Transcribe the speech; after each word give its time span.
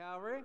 Calvary. 0.00 0.40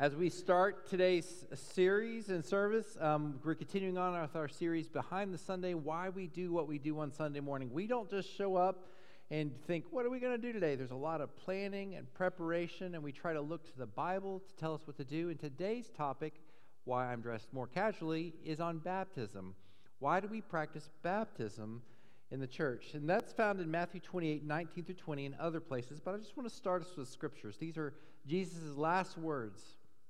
As 0.00 0.16
we 0.16 0.28
start 0.28 0.88
today's 0.90 1.46
series 1.54 2.28
and 2.28 2.44
service, 2.44 2.98
um, 3.00 3.38
we're 3.44 3.54
continuing 3.54 3.96
on 3.96 4.20
with 4.20 4.34
our 4.34 4.48
series 4.48 4.88
Behind 4.88 5.32
the 5.32 5.38
Sunday 5.38 5.74
Why 5.74 6.08
We 6.08 6.26
Do 6.26 6.50
What 6.50 6.66
We 6.66 6.78
Do 6.78 6.98
on 6.98 7.12
Sunday 7.12 7.38
Morning. 7.38 7.70
We 7.72 7.86
don't 7.86 8.10
just 8.10 8.28
show 8.36 8.56
up 8.56 8.88
and 9.30 9.52
think, 9.68 9.84
What 9.92 10.04
are 10.04 10.10
we 10.10 10.18
going 10.18 10.32
to 10.32 10.44
do 10.44 10.52
today? 10.52 10.74
There's 10.74 10.90
a 10.90 10.96
lot 10.96 11.20
of 11.20 11.36
planning 11.36 11.94
and 11.94 12.12
preparation, 12.12 12.96
and 12.96 13.04
we 13.04 13.12
try 13.12 13.34
to 13.34 13.40
look 13.40 13.64
to 13.70 13.78
the 13.78 13.86
Bible 13.86 14.40
to 14.40 14.56
tell 14.56 14.74
us 14.74 14.80
what 14.84 14.96
to 14.96 15.04
do. 15.04 15.28
And 15.28 15.38
today's 15.38 15.90
topic, 15.90 16.40
Why 16.82 17.12
I'm 17.12 17.20
Dressed 17.20 17.52
More 17.52 17.68
Casually, 17.68 18.34
is 18.44 18.58
on 18.58 18.78
baptism. 18.78 19.54
Why 20.00 20.18
do 20.18 20.26
we 20.26 20.40
practice 20.40 20.90
baptism? 21.04 21.82
In 22.30 22.40
the 22.40 22.46
church. 22.46 22.94
And 22.94 23.08
that's 23.08 23.32
found 23.32 23.60
in 23.60 23.70
Matthew 23.70 24.00
28, 24.00 24.44
19 24.44 24.84
through 24.84 24.94
20, 24.94 25.26
and 25.26 25.34
other 25.36 25.60
places. 25.60 26.00
But 26.00 26.14
I 26.14 26.18
just 26.18 26.36
want 26.36 26.48
to 26.48 26.54
start 26.54 26.82
us 26.82 26.96
with 26.96 27.08
scriptures. 27.08 27.56
These 27.58 27.76
are 27.76 27.94
Jesus' 28.26 28.76
last 28.76 29.18
words 29.18 29.62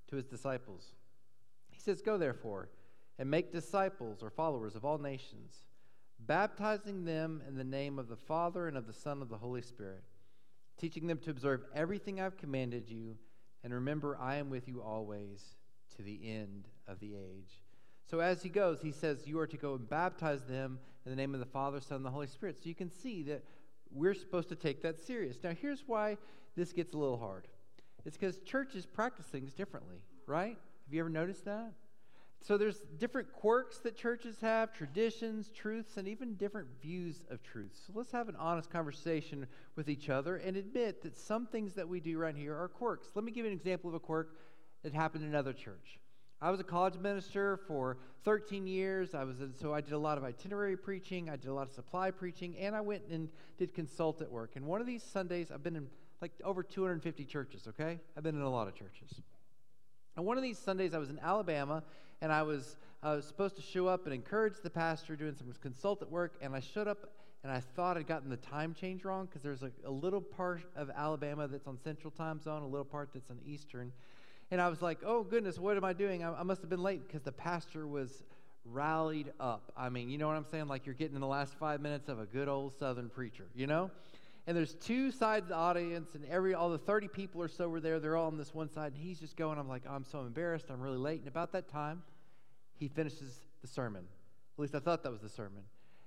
to 0.09 0.17
his 0.17 0.27
disciples. 0.27 0.95
He 1.71 1.81
says, 1.81 2.03
Go 2.03 2.19
therefore 2.19 2.69
and 3.19 3.31
make 3.31 3.53
disciples 3.53 4.23
or 4.23 4.31
followers 4.31 4.75
of 4.75 4.85
all 4.85 4.99
nations, 4.99 5.55
baptizing 6.19 7.05
them 7.05 7.43
in 7.49 7.57
the 7.57 7.65
name 7.65 7.99
of 7.99 8.09
the 8.09 8.17
Father 8.17 8.69
and 8.69 8.77
of 8.77 8.87
the 8.87 8.93
Son 8.93 9.23
of 9.23 9.29
the 9.29 9.39
Holy 9.39 9.63
Spirit, 9.63 10.03
teaching 10.79 11.07
them 11.07 11.19
to 11.19 11.31
observe 11.31 11.63
everything 11.75 12.21
I've 12.21 12.37
commanded 12.37 12.89
you. 12.89 13.17
And 13.63 13.75
remember, 13.75 14.17
I 14.19 14.37
am 14.37 14.49
with 14.51 14.69
you 14.69 14.83
always 14.83 15.45
to 15.97 16.03
the 16.03 16.21
end 16.25 16.69
of 16.89 16.99
the 17.01 17.15
age. 17.15 17.61
So 18.11 18.21
as 18.21 18.43
he 18.43 18.49
goes, 18.49 18.81
he 18.83 18.91
says, 18.91 19.27
You 19.27 19.39
are 19.39 19.47
to 19.47 19.57
go 19.57 19.75
and 19.75 19.89
baptize 19.89 20.43
them 20.43 20.79
in 21.11 21.17
the 21.17 21.21
name 21.21 21.35
of 21.35 21.41
the 21.41 21.47
Father, 21.47 21.81
Son, 21.81 21.97
and 21.97 22.05
the 22.05 22.11
Holy 22.11 22.29
Spirit. 22.29 22.57
So 22.57 22.69
you 22.69 22.75
can 22.75 22.91
see 22.91 23.25
that 23.25 23.43
we're 23.91 24.15
supposed 24.15 24.49
to 24.51 24.55
take 24.55 24.81
that 24.83 25.01
serious. 25.01 25.39
Now, 25.43 25.51
here's 25.61 25.83
why 25.87 26.17
this 26.57 26.73
gets 26.73 26.93
a 26.93 26.99
little 26.99 27.19
hard 27.19 27.49
it's 28.07 28.17
because 28.17 28.39
churches 28.39 28.87
practice 28.87 29.27
things 29.27 29.53
differently, 29.53 29.97
right? 30.27 30.57
Have 30.87 30.95
you 30.95 31.01
ever 31.01 31.11
noticed 31.11 31.45
that? 31.45 31.73
So 32.41 32.57
there's 32.57 32.79
different 32.99 33.31
quirks 33.35 33.79
that 33.79 33.95
churches 33.95 34.37
have, 34.41 34.73
traditions, 34.73 35.51
truths, 35.51 35.99
and 35.99 36.09
even 36.09 36.37
different 36.37 36.69
views 36.81 37.25
of 37.29 37.43
truth. 37.43 37.79
So 37.87 37.93
let's 37.95 38.13
have 38.13 38.31
an 38.31 38.37
honest 38.37 38.71
conversation 38.71 39.47
with 39.77 39.91
each 39.91 40.09
other 40.09 40.37
and 40.37 40.57
admit 40.57 41.03
that 41.03 41.15
some 41.15 41.47
things 41.47 41.75
that 41.75 41.87
we 41.87 42.01
do 42.01 42.17
right 42.17 42.35
here 42.35 42.57
are 42.57 42.69
quirks. 42.69 43.09
Let 43.15 43.25
me 43.25 43.33
give 43.33 43.45
you 43.45 43.51
an 43.51 43.57
example 43.59 43.91
of 43.91 43.95
a 43.95 44.01
quirk 44.01 44.39
that 44.83 44.95
happened 44.95 45.25
in 45.25 45.29
another 45.29 45.53
church. 45.53 45.99
I 46.43 46.51
was 46.51 46.61
a 46.61 46.65
college 46.65 46.97
minister 46.97 47.59
for 47.69 47.99
13 48.25 48.67
years. 48.67 49.15
I 49.15 49.25
was 49.25 49.37
so 49.61 49.75
I 49.75 49.81
did 49.81 49.93
a 49.93 49.99
lot 49.99 50.19
of 50.19 50.25
itinerary 50.25 50.77
preaching, 50.77 51.29
I 51.29 51.37
did 51.37 51.49
a 51.49 51.55
lot 51.55 51.69
of 51.69 51.73
supply 51.73 52.11
preaching, 52.11 52.57
and 52.59 52.75
I 52.75 52.81
went 52.81 53.03
and 53.11 53.29
did 53.59 53.75
consultant 53.75 54.31
work. 54.31 54.53
And 54.57 54.67
one 54.67 54.81
of 54.81 54.87
these 54.87 55.03
Sundays, 55.03 55.51
I've 55.51 55.63
been 55.63 55.77
in 55.77 55.89
like 56.21 56.33
over 56.45 56.63
250 56.63 57.25
churches. 57.25 57.67
Okay, 57.69 57.99
I've 58.17 58.23
been 58.23 58.37
in 58.37 58.43
a 58.43 58.51
lot 58.51 58.69
of 58.69 58.75
churches. 58.75 59.21
And 60.17 60.27
one 60.27 60.37
of 60.37 60.43
these 60.43 60.59
Sundays, 60.59 60.93
I 60.93 60.99
was 60.99 61.11
in 61.11 61.19
Alabama, 61.19 61.83
and 62.21 62.33
I 62.33 62.43
was, 62.43 62.77
I 63.03 63.15
was 63.15 63.25
supposed 63.25 63.57
to 63.57 63.63
show 63.63 63.87
up 63.87 64.07
and 64.07 64.15
encourage 64.15 64.55
the 64.63 64.71
pastor 64.71 65.17
doing 65.17 65.35
some 65.35 65.53
consultant 65.63 66.11
work. 66.11 66.35
And 66.43 66.55
I 66.55 66.61
showed 66.61 66.89
up, 66.89 67.11
and 67.43 67.53
I 67.53 67.61
thought 67.61 67.97
I'd 67.97 68.07
gotten 68.07 68.29
the 68.29 68.37
time 68.37 68.75
change 68.75 69.05
wrong 69.05 69.27
because 69.27 69.43
there's 69.43 69.63
a, 69.63 69.71
a 69.87 69.91
little 69.91 70.21
part 70.21 70.63
of 70.77 70.91
Alabama 70.91 71.49
that's 71.49 71.67
on 71.67 71.79
Central 71.79 72.11
Time 72.11 72.41
Zone, 72.41 72.63
a 72.63 72.67
little 72.67 72.85
part 72.85 73.11
that's 73.15 73.31
on 73.31 73.39
Eastern. 73.47 73.93
And 74.51 74.61
I 74.61 74.69
was 74.69 74.83
like, 74.83 74.99
oh, 75.05 75.23
goodness, 75.23 75.59
what 75.59 75.77
am 75.77 75.85
I 75.85 75.93
doing? 75.93 76.25
I, 76.25 76.41
I 76.41 76.43
must 76.43 76.61
have 76.61 76.71
been 76.71 76.83
late 76.83 77.07
because 77.07 77.23
the 77.23 77.33
pastor 77.33 77.87
was 77.87 78.23
rallied 78.65 79.33
up. 79.39 79.73
I 79.77 79.89
mean, 79.89 80.11
you 80.11 80.19
know 80.19 80.27
what 80.27 80.37
I'm 80.37 80.45
saying? 80.45 80.69
Like 80.69 80.87
you're 80.87 80.95
getting 80.95 81.15
in 81.15 81.21
the 81.21 81.27
last 81.27 81.55
five 81.55 81.81
minutes 81.81 82.09
of 82.09 82.19
a 82.19 82.27
good 82.27 82.49
old 82.49 82.73
Southern 82.77 83.09
preacher, 83.09 83.47
you 83.55 83.67
know? 83.67 83.91
And 84.47 84.57
there's 84.57 84.75
two 84.75 85.11
sides 85.11 85.45
of 85.45 85.49
the 85.51 85.55
audience, 85.55 86.15
and 86.15 86.25
every 86.25 86.55
all 86.55 86.71
the 86.71 86.79
30 86.79 87.09
people 87.09 87.43
or 87.43 87.49
so 87.49 87.69
were 87.69 87.81
there. 87.81 88.01
They're 88.01 88.17
all 88.17 88.27
on 88.27 88.39
this 88.39 88.55
one 88.55 88.69
side, 88.69 88.93
and 88.95 89.01
he's 89.01 89.21
just 89.21 89.37
going. 89.37 89.59
I'm 89.59 89.69
like, 89.69 89.83
I'm 89.89 90.05
so 90.05 90.21
embarrassed. 90.23 90.67
I'm 90.71 90.81
really 90.81 90.99
late. 90.99 91.21
And 91.21 91.29
about 91.29 91.53
that 91.53 91.69
time, 91.69 92.03
he 92.75 92.89
finishes 92.89 93.43
the 93.61 93.69
sermon. 93.69 94.03
At 94.57 94.61
least 94.61 94.75
I 94.75 94.81
thought 94.81 95.03
that 95.05 95.13
was 95.13 95.21
the 95.21 95.29
sermon. 95.29 95.63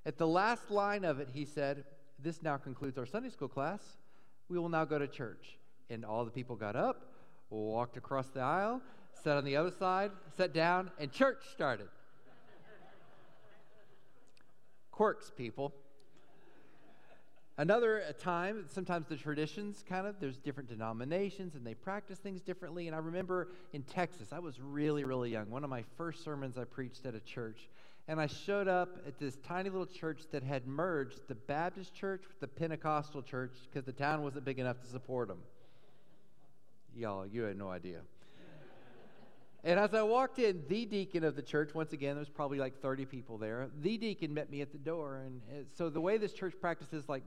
At 0.06 0.18
the 0.18 0.28
last 0.28 0.72
line 0.72 1.06
of 1.06 1.20
it, 1.20 1.30
he 1.32 1.46
said, 1.46 1.86
This 2.20 2.42
now 2.42 2.58
concludes 2.58 2.98
our 2.98 3.06
Sunday 3.06 3.30
school 3.30 3.48
class. 3.48 3.82
We 4.50 4.58
will 4.60 4.70
now 4.70 4.84
go 4.84 5.00
to 5.00 5.08
church. 5.08 5.58
And 5.90 6.04
all 6.04 6.26
the 6.26 6.32
people 6.32 6.56
got 6.56 6.76
up 6.76 7.13
walked 7.50 7.98
across 7.98 8.28
the 8.30 8.42
aisle, 8.42 8.82
sat 9.24 9.38
on 9.38 9.46
the 9.46 9.56
other 9.56 9.72
side, 9.72 10.12
sat 10.38 10.54
down, 10.54 10.92
and 11.00 11.12
church 11.12 11.44
started. 11.52 11.88
Quirks, 14.92 15.32
people. 15.36 15.74
Another 17.58 18.02
uh, 18.02 18.14
time, 18.14 18.66
sometimes 18.68 19.08
the 19.08 19.16
traditions 19.16 19.84
kind 19.88 20.08
of, 20.08 20.20
there's 20.20 20.38
different 20.38 20.70
denominations 20.70 21.54
and 21.54 21.66
they 21.66 21.76
practice 21.76 22.18
things 22.18 22.42
differently. 22.42 22.88
And 22.88 22.96
I 22.96 23.00
remember 23.00 23.50
in 23.74 23.84
Texas, 23.84 24.30
I 24.34 24.40
was 24.40 24.60
really, 24.60 25.04
really 25.04 25.30
young. 25.30 25.52
One 25.52 25.64
of 25.64 25.70
my 25.70 25.84
first 25.96 26.24
sermons 26.24 26.58
I 26.58 26.64
preached 26.64 27.06
at 27.06 27.14
a 27.14 27.20
church. 27.20 27.70
And 28.08 28.20
I 28.20 28.26
showed 28.28 28.68
up 28.68 28.90
at 29.08 29.20
this 29.20 29.38
tiny 29.48 29.70
little 29.70 29.86
church 29.86 30.24
that 30.32 30.44
had 30.44 30.68
merged 30.68 31.28
the 31.28 31.36
Baptist 31.36 31.94
church 31.94 32.24
with 32.28 32.40
the 32.40 32.48
Pentecostal 32.48 33.22
church 33.22 33.54
because 33.70 33.86
the 33.86 33.94
town 33.94 34.24
wasn't 34.24 34.46
big 34.46 34.58
enough 34.58 34.82
to 34.82 34.88
support 34.88 35.28
them. 35.28 35.40
Y'all, 36.96 37.26
you 37.26 37.44
had 37.44 37.58
no 37.58 37.70
idea. 37.70 38.02
And 39.66 39.80
as 39.80 39.94
I 39.94 40.02
walked 40.02 40.40
in, 40.40 40.64
the 40.68 40.86
deacon 40.86 41.24
of 41.24 41.38
the 41.38 41.42
church, 41.42 41.74
once 41.74 41.94
again, 41.94 42.16
there's 42.16 42.30
probably 42.30 42.58
like 42.58 42.82
30 42.82 43.06
people 43.06 43.38
there. 43.38 43.70
The 43.82 43.98
deacon 43.98 44.34
met 44.34 44.52
me 44.52 44.62
at 44.62 44.74
the 44.74 44.78
door. 44.78 45.22
And 45.26 45.42
so 45.78 45.90
the 45.90 46.02
way 46.02 46.18
this 46.18 46.34
church 46.34 46.54
practices, 46.60 47.08
like 47.08 47.24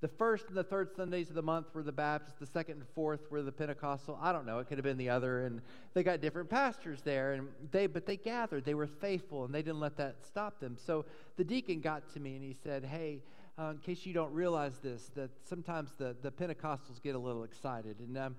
the 0.00 0.06
first 0.06 0.46
and 0.46 0.56
the 0.56 0.62
third 0.62 0.94
Sundays 0.94 1.30
of 1.30 1.34
the 1.34 1.42
month 1.42 1.66
were 1.74 1.82
the 1.82 1.90
Baptist, 1.90 2.38
the 2.38 2.46
second 2.46 2.76
and 2.76 2.86
fourth 2.94 3.28
were 3.28 3.42
the 3.42 3.50
Pentecostal. 3.50 4.16
I 4.22 4.30
don't 4.32 4.46
know, 4.46 4.60
it 4.60 4.68
could 4.68 4.78
have 4.78 4.84
been 4.84 4.98
the 4.98 5.08
other. 5.08 5.46
And 5.46 5.60
they 5.92 6.04
got 6.04 6.20
different 6.20 6.48
pastors 6.48 7.02
there. 7.02 7.32
And 7.32 7.48
they, 7.72 7.88
but 7.88 8.06
they 8.06 8.16
gathered, 8.16 8.64
they 8.64 8.74
were 8.74 8.86
faithful, 8.86 9.44
and 9.44 9.52
they 9.52 9.62
didn't 9.62 9.80
let 9.80 9.96
that 9.96 10.24
stop 10.24 10.60
them. 10.60 10.76
So 10.78 11.06
the 11.36 11.44
deacon 11.44 11.80
got 11.80 12.08
to 12.14 12.20
me 12.20 12.36
and 12.36 12.44
he 12.44 12.54
said, 12.62 12.84
Hey, 12.84 13.20
uh, 13.58 13.70
in 13.70 13.78
case 13.78 14.06
you 14.06 14.14
don't 14.14 14.32
realize 14.32 14.78
this, 14.78 15.10
that 15.16 15.30
sometimes 15.42 15.90
the, 15.98 16.16
the 16.22 16.30
Pentecostals 16.30 17.02
get 17.02 17.16
a 17.16 17.18
little 17.18 17.42
excited. 17.42 17.98
And 17.98 18.16
um, 18.16 18.36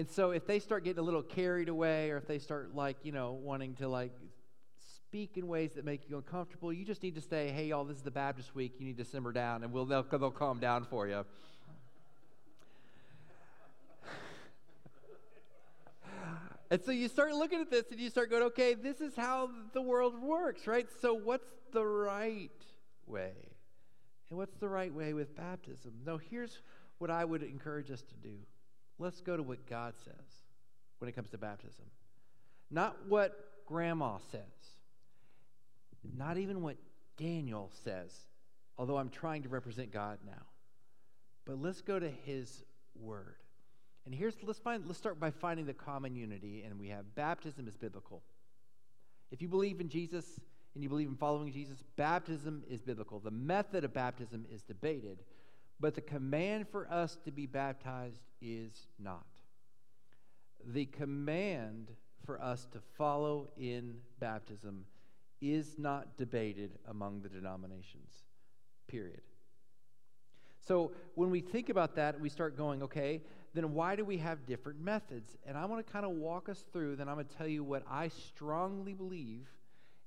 and 0.00 0.08
so 0.10 0.30
if 0.30 0.46
they 0.46 0.58
start 0.60 0.82
getting 0.84 0.98
a 0.98 1.02
little 1.02 1.22
carried 1.22 1.68
away 1.68 2.10
or 2.10 2.16
if 2.16 2.26
they 2.26 2.38
start 2.38 2.74
like, 2.74 2.96
you 3.02 3.12
know, 3.12 3.32
wanting 3.32 3.74
to 3.74 3.86
like 3.86 4.12
speak 4.94 5.36
in 5.36 5.46
ways 5.46 5.74
that 5.74 5.84
make 5.84 6.08
you 6.08 6.16
uncomfortable, 6.16 6.72
you 6.72 6.86
just 6.86 7.02
need 7.02 7.16
to 7.16 7.20
say, 7.20 7.50
hey, 7.50 7.66
y'all, 7.66 7.84
this 7.84 7.98
is 7.98 8.02
the 8.02 8.10
Baptist 8.10 8.54
week. 8.54 8.76
You 8.78 8.86
need 8.86 8.96
to 8.96 9.04
simmer 9.04 9.30
down 9.30 9.62
and 9.62 9.74
we'll, 9.74 9.84
they'll, 9.84 10.02
they'll 10.04 10.30
calm 10.30 10.58
down 10.58 10.84
for 10.84 11.06
you. 11.06 11.22
and 16.70 16.82
so 16.82 16.92
you 16.92 17.06
start 17.06 17.34
looking 17.34 17.60
at 17.60 17.70
this 17.70 17.84
and 17.90 18.00
you 18.00 18.08
start 18.08 18.30
going, 18.30 18.44
okay, 18.44 18.72
this 18.72 19.02
is 19.02 19.14
how 19.14 19.50
the 19.74 19.82
world 19.82 20.18
works, 20.18 20.66
right? 20.66 20.86
So 21.02 21.12
what's 21.12 21.52
the 21.74 21.84
right 21.84 22.48
way? 23.06 23.34
And 24.30 24.38
what's 24.38 24.56
the 24.56 24.68
right 24.70 24.94
way 24.94 25.12
with 25.12 25.36
baptism? 25.36 25.92
Now, 26.06 26.16
here's 26.16 26.62
what 26.96 27.10
I 27.10 27.22
would 27.22 27.42
encourage 27.42 27.90
us 27.90 28.00
to 28.00 28.14
do. 28.22 28.38
Let's 29.00 29.22
go 29.22 29.36
to 29.36 29.42
what 29.42 29.66
God 29.66 29.94
says 30.04 30.14
when 30.98 31.08
it 31.08 31.12
comes 31.12 31.30
to 31.30 31.38
baptism. 31.38 31.86
Not 32.70 32.96
what 33.08 33.34
grandma 33.66 34.18
says, 34.30 34.42
not 36.16 36.36
even 36.36 36.60
what 36.60 36.76
Daniel 37.16 37.70
says, 37.82 38.12
although 38.76 38.98
I'm 38.98 39.08
trying 39.08 39.42
to 39.42 39.48
represent 39.48 39.90
God 39.90 40.18
now. 40.24 40.42
But 41.46 41.60
let's 41.60 41.80
go 41.80 41.98
to 41.98 42.10
his 42.10 42.62
word. 42.94 43.36
And 44.04 44.14
here's 44.14 44.34
let's 44.42 44.58
find 44.58 44.86
let's 44.86 44.98
start 44.98 45.18
by 45.18 45.30
finding 45.30 45.66
the 45.66 45.74
common 45.74 46.14
unity 46.14 46.62
and 46.66 46.78
we 46.78 46.88
have 46.88 47.14
baptism 47.14 47.66
is 47.66 47.76
biblical. 47.76 48.22
If 49.30 49.40
you 49.40 49.48
believe 49.48 49.80
in 49.80 49.88
Jesus 49.88 50.24
and 50.74 50.82
you 50.82 50.90
believe 50.90 51.08
in 51.08 51.16
following 51.16 51.52
Jesus, 51.52 51.82
baptism 51.96 52.64
is 52.68 52.82
biblical. 52.82 53.18
The 53.18 53.30
method 53.30 53.84
of 53.84 53.94
baptism 53.94 54.46
is 54.52 54.62
debated, 54.62 55.18
but 55.80 55.94
the 55.94 56.00
command 56.00 56.68
for 56.68 56.90
us 56.92 57.16
to 57.24 57.30
be 57.30 57.46
baptized 57.46 58.20
is 58.40 58.86
not. 58.98 59.26
The 60.66 60.84
command 60.86 61.88
for 62.24 62.40
us 62.40 62.66
to 62.72 62.80
follow 62.98 63.48
in 63.56 63.96
baptism 64.18 64.84
is 65.40 65.78
not 65.78 66.18
debated 66.18 66.78
among 66.88 67.22
the 67.22 67.30
denominations, 67.30 68.12
period. 68.86 69.22
So 70.60 70.92
when 71.14 71.30
we 71.30 71.40
think 71.40 71.70
about 71.70 71.96
that, 71.96 72.20
we 72.20 72.28
start 72.28 72.56
going, 72.56 72.82
okay, 72.82 73.22
then 73.54 73.72
why 73.72 73.96
do 73.96 74.04
we 74.04 74.18
have 74.18 74.44
different 74.46 74.80
methods? 74.80 75.36
And 75.46 75.56
I 75.56 75.64
want 75.64 75.84
to 75.84 75.92
kind 75.92 76.04
of 76.04 76.12
walk 76.12 76.50
us 76.50 76.64
through, 76.72 76.96
then 76.96 77.08
I'm 77.08 77.14
going 77.14 77.26
to 77.26 77.36
tell 77.36 77.48
you 77.48 77.64
what 77.64 77.82
I 77.90 78.08
strongly 78.08 78.92
believe, 78.92 79.48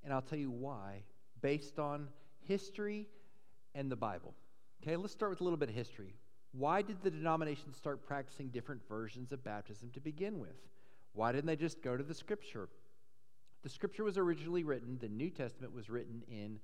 and 0.03 0.13
I'll 0.13 0.21
tell 0.21 0.37
you 0.37 0.51
why, 0.51 1.01
based 1.41 1.79
on 1.79 2.07
history 2.47 3.07
and 3.73 3.91
the 3.91 3.95
Bible. 3.95 4.35
Okay, 4.83 4.97
let's 4.97 5.13
start 5.13 5.29
with 5.29 5.39
a 5.39 5.43
little 5.45 5.55
bit 5.55 5.69
of 5.69 5.75
history. 5.75 6.13
Why 6.51 6.81
did 6.81 6.97
the 7.01 7.09
denominations 7.09 7.77
start 7.77 8.05
practicing 8.05 8.49
different 8.49 8.81
versions 8.89 9.31
of 9.31 9.41
baptism 9.41 9.89
to 9.93 10.01
begin 10.01 10.39
with? 10.39 10.57
Why 11.13 11.31
didn't 11.31 11.45
they 11.45 11.55
just 11.55 11.81
go 11.81 11.95
to 11.95 12.03
the 12.03 12.13
scripture? 12.13 12.67
The 13.61 13.69
scripture 13.69 14.03
was 14.03 14.17
originally 14.17 14.65
written, 14.65 14.97
the 14.99 15.07
New 15.07 15.29
Testament 15.29 15.73
was 15.73 15.89
written 15.89 16.21
in 16.29 16.59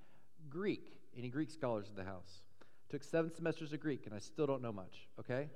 Greek. 0.50 0.98
Any 1.18 1.30
Greek 1.30 1.50
scholars 1.50 1.88
in 1.89 1.95
the 1.95 2.04
house? 2.04 2.42
Took 2.89 3.06
seven 3.06 3.33
semesters 3.33 3.71
of 3.71 3.80
Greek, 3.80 4.06
and 4.06 4.13
I 4.13 4.19
still 4.19 4.45
don't 4.45 4.62
know 4.62 4.74
much, 4.74 5.07
okay? 5.18 5.48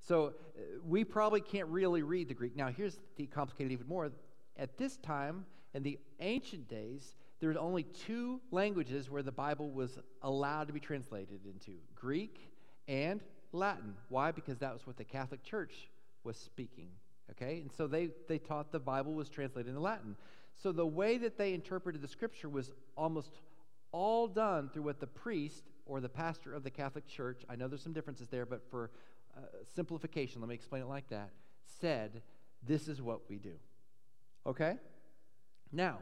So 0.00 0.26
uh, 0.26 0.60
we 0.84 1.04
probably 1.04 1.42
can't 1.42 1.68
really 1.68 2.02
read 2.02 2.26
the 2.26 2.34
Greek. 2.34 2.56
Now, 2.56 2.70
here's 2.76 2.98
the 3.14 3.26
complicated 3.26 3.70
even 3.70 3.86
more. 3.86 4.10
At 4.56 4.78
this 4.78 4.96
time, 4.96 5.46
in 5.74 5.84
the 5.84 5.96
ancient 6.18 6.68
days, 6.68 7.14
there 7.44 7.52
were 7.52 7.60
only 7.60 7.82
two 7.82 8.40
languages 8.50 9.10
where 9.10 9.22
the 9.22 9.30
Bible 9.30 9.70
was 9.70 9.98
allowed 10.22 10.66
to 10.68 10.72
be 10.72 10.80
translated 10.80 11.40
into 11.44 11.72
Greek 11.94 12.50
and 12.88 13.22
Latin. 13.52 13.96
Why? 14.08 14.32
Because 14.32 14.56
that 14.60 14.72
was 14.72 14.86
what 14.86 14.96
the 14.96 15.04
Catholic 15.04 15.42
Church 15.42 15.90
was 16.22 16.38
speaking. 16.38 16.88
Okay? 17.32 17.60
And 17.60 17.70
so 17.70 17.86
they, 17.86 18.08
they 18.28 18.38
taught 18.38 18.72
the 18.72 18.80
Bible 18.80 19.12
was 19.12 19.28
translated 19.28 19.68
into 19.68 19.80
Latin. 19.82 20.16
So 20.54 20.72
the 20.72 20.86
way 20.86 21.18
that 21.18 21.36
they 21.36 21.52
interpreted 21.52 22.00
the 22.00 22.08
scripture 22.08 22.48
was 22.48 22.72
almost 22.96 23.40
all 23.92 24.26
done 24.26 24.70
through 24.72 24.84
what 24.84 24.98
the 24.98 25.06
priest 25.06 25.64
or 25.84 26.00
the 26.00 26.08
pastor 26.08 26.54
of 26.54 26.64
the 26.64 26.70
Catholic 26.70 27.06
Church, 27.06 27.42
I 27.50 27.56
know 27.56 27.68
there's 27.68 27.82
some 27.82 27.92
differences 27.92 28.28
there, 28.28 28.46
but 28.46 28.62
for 28.70 28.90
uh, 29.36 29.40
simplification, 29.76 30.40
let 30.40 30.48
me 30.48 30.54
explain 30.54 30.80
it 30.80 30.88
like 30.88 31.10
that, 31.10 31.28
said, 31.78 32.22
This 32.66 32.88
is 32.88 33.02
what 33.02 33.28
we 33.28 33.36
do. 33.36 33.56
Okay? 34.46 34.76
Now, 35.72 35.98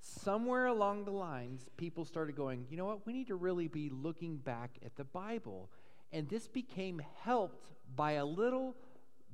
somewhere 0.00 0.66
along 0.66 1.04
the 1.04 1.10
lines, 1.10 1.66
people 1.76 2.04
started 2.04 2.36
going, 2.36 2.66
you 2.70 2.76
know 2.76 2.86
what, 2.86 3.06
we 3.06 3.12
need 3.12 3.28
to 3.28 3.36
really 3.36 3.68
be 3.68 3.90
looking 3.90 4.36
back 4.36 4.78
at 4.84 4.96
the 4.96 5.04
Bible. 5.04 5.70
And 6.12 6.28
this 6.28 6.48
became 6.48 7.00
helped 7.22 7.70
by 7.94 8.12
a 8.12 8.24
little, 8.24 8.74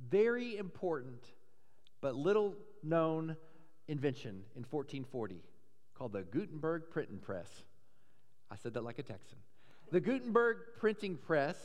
very 0.09 0.57
important, 0.57 1.23
but 2.01 2.15
little 2.15 2.55
known 2.83 3.35
invention 3.87 4.43
in 4.55 4.63
1440 4.69 5.41
called 5.97 6.13
the 6.13 6.23
Gutenberg 6.23 6.83
printing 6.91 7.17
press. 7.17 7.49
I 8.51 8.55
said 8.55 8.73
that 8.75 8.83
like 8.83 8.99
a 8.99 9.03
Texan. 9.03 9.37
The 9.91 9.99
Gutenberg 9.99 10.57
printing 10.77 11.15
press 11.15 11.57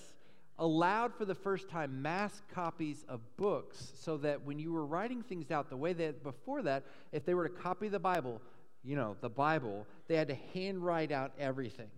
allowed 0.58 1.14
for 1.14 1.24
the 1.24 1.34
first 1.34 1.68
time 1.68 2.02
mass 2.02 2.40
copies 2.54 3.04
of 3.08 3.20
books 3.36 3.92
so 3.96 4.16
that 4.18 4.42
when 4.44 4.58
you 4.58 4.72
were 4.72 4.86
writing 4.86 5.22
things 5.22 5.50
out 5.50 5.68
the 5.68 5.76
way 5.76 5.92
that 5.92 6.22
before 6.22 6.62
that, 6.62 6.84
if 7.10 7.24
they 7.24 7.34
were 7.34 7.48
to 7.48 7.54
copy 7.54 7.88
the 7.88 7.98
Bible, 7.98 8.40
you 8.84 8.96
know, 8.96 9.16
the 9.20 9.28
Bible, 9.28 9.86
they 10.08 10.16
had 10.16 10.28
to 10.28 10.36
handwrite 10.52 11.12
out 11.12 11.32
everything. 11.38 11.90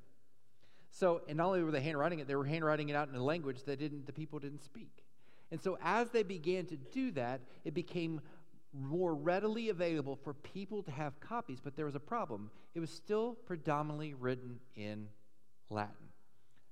So, 0.91 1.23
and 1.29 1.39
not 1.39 1.47
only 1.47 1.63
were 1.63 1.71
they 1.71 1.81
handwriting 1.81 2.21
it, 2.21 2.29
they 2.29 2.37
were 2.37 2.45
handwriting 2.45 2.89
it 2.89 2.97
out 2.97 3.09
in 3.09 3.15
a 3.15 3.23
language 3.23 3.65
that 3.65 3.79
didn't, 3.79 4.07
the 4.07 4.13
people 4.13 4.39
didn't 4.39 4.63
speak. 4.63 5.05
And 5.51 5.61
so, 5.61 5.79
as 5.83 6.11
they 6.11 6.23
began 6.23 6.67
to 6.67 6.77
do 6.77 7.11
that, 7.13 7.41
it 7.65 7.75
became 7.75 8.21
more 8.73 9.15
readily 9.15 9.71
available 9.71 10.17
for 10.17 10.35
people 10.35 10.83
to 10.83 10.91
have 10.91 11.19
copies. 11.21 11.59
But 11.63 11.77
there 11.77 11.87
was 11.87 11.95
a 11.95 12.01
problem. 12.01 12.51
It 12.75 12.81
was 12.81 12.91
still 12.91 13.37
predominantly 13.47 14.15
written 14.15 14.61
in 14.77 15.09
Latin. 15.71 15.95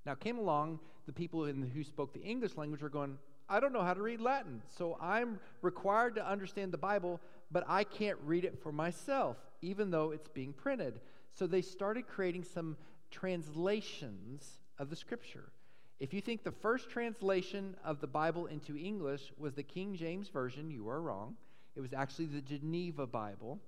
Now, 0.05 0.15
came 0.15 0.39
along 0.39 0.81
the 1.07 1.13
people 1.13 1.47
in, 1.47 1.63
who 1.63 1.83
spoke 1.83 2.13
the 2.13 2.23
English 2.23 2.57
language 2.57 2.83
were 2.83 2.89
going, 2.89 3.19
I 3.49 3.61
don't 3.61 3.73
know 3.73 3.83
how 3.83 3.95
to 3.95 4.03
read 4.03 4.21
Latin, 4.21 4.63
so 4.67 4.97
I'm 5.01 5.39
required 5.63 6.15
to 6.15 6.27
understand 6.27 6.73
the 6.73 6.79
Bible, 6.79 7.21
but 7.53 7.65
I 7.69 7.85
can't 7.85 8.19
read 8.25 8.45
it 8.45 8.59
for 8.63 8.73
myself, 8.73 9.37
even 9.61 9.91
though 9.91 10.11
it's 10.11 10.29
being 10.29 10.53
printed. 10.53 11.01
So 11.35 11.47
they 11.47 11.63
started 11.63 12.09
creating 12.09 12.45
some 12.45 12.77
translations 13.11 14.61
of 14.79 14.91
the 14.91 14.97
scripture. 14.97 15.53
If 16.01 16.13
you 16.13 16.21
think 16.21 16.43
the 16.43 16.51
first 16.51 16.91
translation 16.91 17.77
of 17.85 18.01
the 18.01 18.07
Bible 18.07 18.47
into 18.47 18.77
English 18.77 19.33
was 19.39 19.55
the 19.55 19.63
King 19.63 19.95
James 19.95 20.29
Version, 20.29 20.71
you 20.71 20.89
are 20.89 21.01
wrong. 21.01 21.37
It 21.77 21.81
was 21.81 21.93
actually 21.93 22.27
the 22.27 22.41
Geneva 22.41 23.07
Bible. 23.07 23.61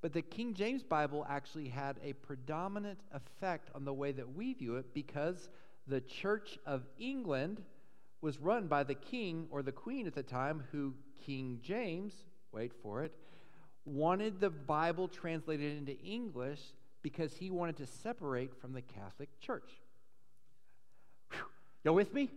But 0.00 0.12
the 0.12 0.22
King 0.22 0.54
James 0.54 0.82
Bible 0.82 1.26
actually 1.28 1.68
had 1.68 1.96
a 2.02 2.14
predominant 2.14 2.98
effect 3.12 3.70
on 3.74 3.84
the 3.84 3.92
way 3.92 4.12
that 4.12 4.34
we 4.34 4.54
view 4.54 4.76
it 4.76 4.94
because 4.94 5.48
the 5.86 6.00
Church 6.00 6.58
of 6.64 6.82
England 6.98 7.62
was 8.20 8.38
run 8.38 8.68
by 8.68 8.84
the 8.84 8.94
king 8.94 9.46
or 9.50 9.62
the 9.62 9.72
queen 9.72 10.06
at 10.06 10.14
the 10.14 10.22
time, 10.22 10.64
who 10.72 10.94
King 11.24 11.58
James, 11.62 12.14
wait 12.52 12.72
for 12.82 13.02
it, 13.02 13.12
wanted 13.84 14.40
the 14.40 14.50
Bible 14.50 15.08
translated 15.08 15.76
into 15.78 15.98
English 16.00 16.60
because 17.02 17.34
he 17.34 17.50
wanted 17.50 17.76
to 17.78 17.86
separate 17.86 18.60
from 18.60 18.72
the 18.72 18.82
Catholic 18.82 19.28
Church. 19.40 19.70
Y'all 21.84 21.94
with 21.94 22.14
me? 22.14 22.30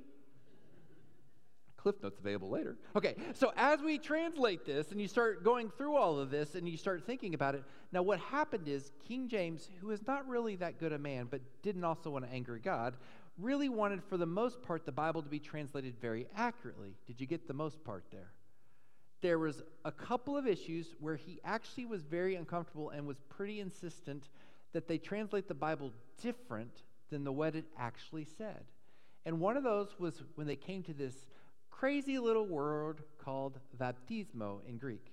Cliff 1.77 2.01
Notes 2.01 2.17
available 2.17 2.49
later. 2.49 2.77
Okay, 2.95 3.15
so 3.35 3.53
as 3.55 3.79
we 3.79 3.99
translate 3.99 4.65
this 4.65 4.91
and 4.91 4.99
you 4.99 5.07
start 5.07 5.43
going 5.43 5.69
through 5.77 5.95
all 5.95 6.17
of 6.17 6.31
this 6.31 6.55
and 6.55 6.67
you 6.67 6.77
start 6.77 7.05
thinking 7.05 7.35
about 7.35 7.53
it, 7.53 7.63
now 7.91 8.01
what 8.01 8.17
happened 8.19 8.67
is 8.67 8.91
King 9.07 9.27
James, 9.27 9.69
who 9.79 9.91
is 9.91 10.01
not 10.07 10.27
really 10.27 10.55
that 10.55 10.79
good 10.79 10.93
a 10.93 10.97
man, 10.97 11.27
but 11.29 11.41
didn't 11.61 11.83
also 11.83 12.09
want 12.09 12.25
to 12.25 12.31
anger 12.31 12.57
God, 12.57 12.95
really 13.37 13.69
wanted, 13.69 14.03
for 14.03 14.17
the 14.17 14.25
most 14.25 14.63
part, 14.63 14.83
the 14.83 14.91
Bible 14.91 15.21
to 15.21 15.29
be 15.29 15.37
translated 15.37 15.93
very 16.01 16.25
accurately. 16.35 16.95
Did 17.05 17.21
you 17.21 17.27
get 17.27 17.47
the 17.47 17.53
most 17.53 17.83
part 17.83 18.05
there? 18.11 18.31
There 19.25 19.39
was 19.39 19.63
a 19.83 19.91
couple 19.91 20.37
of 20.37 20.45
issues 20.45 20.93
where 20.99 21.15
he 21.15 21.39
actually 21.43 21.87
was 21.87 22.03
very 22.03 22.35
uncomfortable 22.35 22.91
and 22.91 23.07
was 23.07 23.17
pretty 23.27 23.59
insistent 23.59 24.29
that 24.71 24.87
they 24.87 24.99
translate 24.99 25.47
the 25.47 25.55
Bible 25.55 25.91
different 26.21 26.83
than 27.09 27.23
the 27.23 27.31
what 27.31 27.55
it 27.55 27.65
actually 27.75 28.25
said. 28.37 28.63
And 29.25 29.39
one 29.39 29.57
of 29.57 29.63
those 29.63 29.95
was 29.97 30.21
when 30.35 30.45
they 30.45 30.55
came 30.55 30.83
to 30.83 30.93
this 30.93 31.25
crazy 31.71 32.19
little 32.19 32.45
word 32.45 33.01
called 33.17 33.57
baptismo 33.75 34.59
in 34.69 34.77
Greek. 34.77 35.11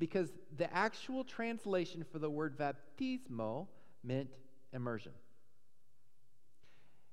Because 0.00 0.30
the 0.56 0.74
actual 0.74 1.22
translation 1.22 2.04
for 2.10 2.18
the 2.18 2.28
word 2.28 2.58
baptismo 2.58 3.68
meant 4.02 4.40
immersion. 4.72 5.12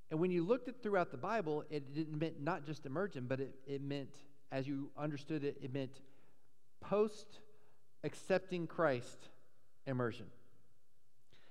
And 0.09 0.19
when 0.19 0.31
you 0.31 0.43
looked 0.43 0.67
at 0.67 0.81
throughout 0.81 1.11
the 1.11 1.17
Bible, 1.17 1.63
it 1.69 1.93
didn't 1.93 2.17
meant 2.17 2.41
not 2.41 2.65
just 2.65 2.87
immersion, 2.87 3.25
but 3.27 3.39
it, 3.39 3.53
it 3.67 3.83
meant, 3.83 4.15
as 4.51 4.67
you 4.67 4.89
understood 4.97 5.43
it, 5.43 5.59
it 5.61 5.71
meant 5.71 5.99
post 6.83 7.27
accepting 8.03 8.67
Christ 8.67 9.29
immersion. 9.87 10.25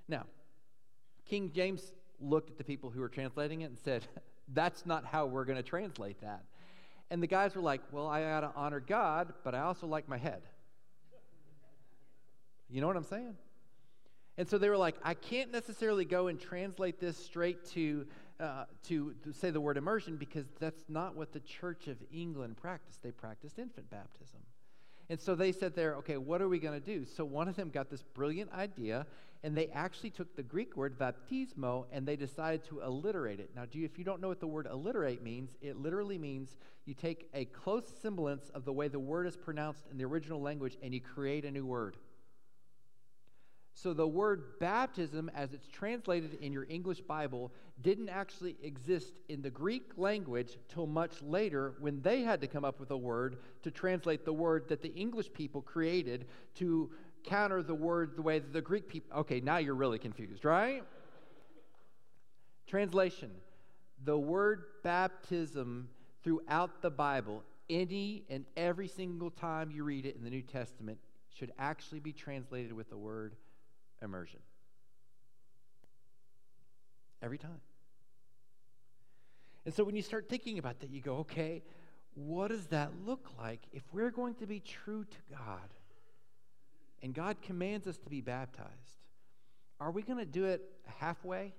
Now, 0.09 0.27
King 1.27 1.51
James 1.55 1.93
looked 2.21 2.51
at 2.51 2.59
the 2.59 2.65
people 2.65 2.91
who 2.91 3.01
were 3.01 3.09
translating 3.09 3.63
it 3.63 3.67
and 3.67 3.79
said, 3.79 4.05
That's 4.55 4.85
not 4.85 5.07
how 5.07 5.27
we're 5.27 5.45
going 5.45 5.57
to 5.57 5.63
translate 5.63 6.21
that. 6.21 6.43
And 7.11 7.23
the 7.23 7.27
guys 7.27 7.55
were 7.55 7.63
like, 7.63 7.81
Well, 7.91 8.07
I 8.07 8.23
got 8.23 8.41
to 8.41 8.53
honor 8.55 8.81
God, 8.81 9.33
but 9.45 9.55
I 9.55 9.61
also 9.61 9.87
like 9.87 10.09
my 10.09 10.19
head. 10.19 10.43
You 12.69 12.81
know 12.81 12.87
what 12.87 12.97
I'm 12.97 13.05
saying? 13.05 13.35
And 14.39 14.49
so 14.49 14.57
they 14.59 14.69
were 14.69 14.79
like, 14.79 14.97
I 15.03 15.15
can't 15.15 15.53
necessarily 15.53 16.05
go 16.07 16.29
and 16.29 16.41
translate 16.41 16.99
this 16.99 17.17
straight 17.17 17.67
to 17.73 18.07
uh, 18.41 18.65
to, 18.89 19.15
to 19.23 19.33
say 19.33 19.51
the 19.51 19.61
word 19.61 19.77
immersion 19.77 20.17
because 20.17 20.47
that's 20.59 20.83
not 20.89 21.15
what 21.17 21.33
the 21.33 21.41
Church 21.41 21.87
of 21.87 21.97
England 22.13 22.57
practiced. 22.57 23.01
They 23.03 23.13
practiced 23.13 23.59
infant 23.59 23.89
baptism. 23.89 24.41
And 25.11 25.21
so 25.21 25.35
they 25.35 25.53
said 25.53 25.75
there, 25.75 25.97
okay, 25.97 26.17
what 26.17 26.41
are 26.41 26.49
we 26.49 26.59
going 26.59 26.79
to 26.79 26.85
do? 26.85 27.05
So 27.05 27.25
one 27.25 27.49
of 27.49 27.57
them 27.57 27.71
got 27.71 27.91
this 27.91 28.03
brilliant 28.03 28.53
idea, 28.53 29.07
and 29.45 29.57
they 29.57 29.67
actually 29.69 30.11
took 30.11 30.37
the 30.37 30.43
Greek 30.43 30.77
word 30.77 30.99
baptismo 30.99 31.87
and 31.93 32.07
they 32.07 32.17
decided 32.17 32.65
to 32.65 32.81
alliterate 32.83 33.41
it. 33.41 33.51
Now, 33.57 33.65
do 33.65 33.79
you, 33.79 33.85
if 33.85 33.99
you 33.99 34.05
don't 34.05 34.21
know 34.21 34.29
what 34.29 34.41
the 34.41 34.47
word 34.47 34.67
alliterate 34.67 35.23
means, 35.23 35.57
it 35.61 35.77
literally 35.77 36.17
means 36.17 36.57
you 36.85 36.95
take 36.95 37.29
a 37.35 37.45
close 37.47 37.93
semblance 38.01 38.51
of 38.51 38.65
the 38.65 38.73
way 38.73 38.89
the 38.89 39.01
word 39.01 39.27
is 39.27 39.37
pronounced 39.37 39.85
in 39.91 39.99
the 39.99 40.05
original 40.05 40.41
language 40.41 40.79
and 40.83 40.95
you 40.95 41.01
create 41.01 41.45
a 41.45 41.51
new 41.51 41.67
word. 41.67 41.97
So 43.75 43.95
the 43.95 44.07
word 44.07 44.59
baptism, 44.61 45.31
as 45.35 45.55
it's 45.55 45.67
translated 45.67 46.35
in 46.41 46.53
your 46.53 46.67
English 46.69 47.01
Bible, 47.01 47.53
didn't 47.81 48.11
actually 48.11 48.57
exist 48.63 49.15
in 49.29 49.43
the 49.43 49.51
Greek 49.51 49.93
language 49.97 50.59
till 50.69 50.87
much 50.87 51.23
later 51.23 51.75
when 51.81 52.01
they 52.03 52.21
had 52.21 52.41
to 52.43 52.47
come 52.47 52.65
up 52.65 52.79
with 52.79 52.91
a 52.91 52.97
word 52.97 53.39
to 53.63 53.71
translate 53.71 54.25
the 54.25 54.33
word 54.33 54.69
that 54.69 54.83
the 54.83 54.93
English 54.95 55.33
people 55.33 55.63
created 55.63 56.27
to 56.57 56.91
counter 57.25 57.63
the 57.63 57.75
word 57.75 58.17
the 58.17 58.23
way 58.23 58.39
that 58.39 58.53
the 58.53 58.61
Greek 58.61 58.89
people. 58.89 59.19
Okay, 59.21 59.41
now 59.41 59.57
you're 59.57 59.75
really 59.75 59.99
confused, 59.99 60.45
right? 60.45 60.83
Translation 62.67 63.31
The 64.05 64.19
word 64.19 64.65
baptism 64.85 65.89
throughout 66.23 66.83
the 66.83 66.91
Bible, 66.91 67.43
any 67.71 68.25
and 68.29 68.45
every 68.57 68.89
single 68.89 69.31
time 69.31 69.71
you 69.71 69.83
read 69.83 70.05
it 70.05 70.15
in 70.15 70.25
the 70.25 70.31
New 70.31 70.43
Testament, 70.43 70.99
should 71.31 71.53
actually 71.59 72.01
be 72.01 72.13
translated 72.13 72.73
with 72.73 72.91
the 72.91 72.97
word 72.97 73.35
immersion. 74.03 74.41
Every 77.23 77.39
time. 77.39 77.61
And 79.65 79.73
so 79.73 79.85
when 79.85 79.95
you 79.95 80.03
start 80.03 80.29
thinking 80.29 80.59
about 80.59 80.81
that, 80.81 80.91
you 80.91 81.01
go, 81.01 81.19
okay, 81.19 81.63
what 82.15 82.49
does 82.49 82.67
that 82.67 82.91
look 83.07 83.29
like 83.39 83.61
if 83.73 83.83
we're 83.93 84.11
going 84.11 84.35
to 84.37 84.47
be 84.47 84.61
true 84.61 85.05
to 85.05 85.37
God? 85.37 85.69
And 87.03 87.15
God 87.15 87.41
commands 87.43 87.87
us 87.87 87.97
to 87.99 88.11
be 88.11 88.21
baptized. 88.21 88.69
Are 89.81 89.91
we 89.91 90.03
going 90.03 90.19
to 90.19 90.25
do 90.25 90.45
it 90.45 90.63
halfway? 90.99 91.53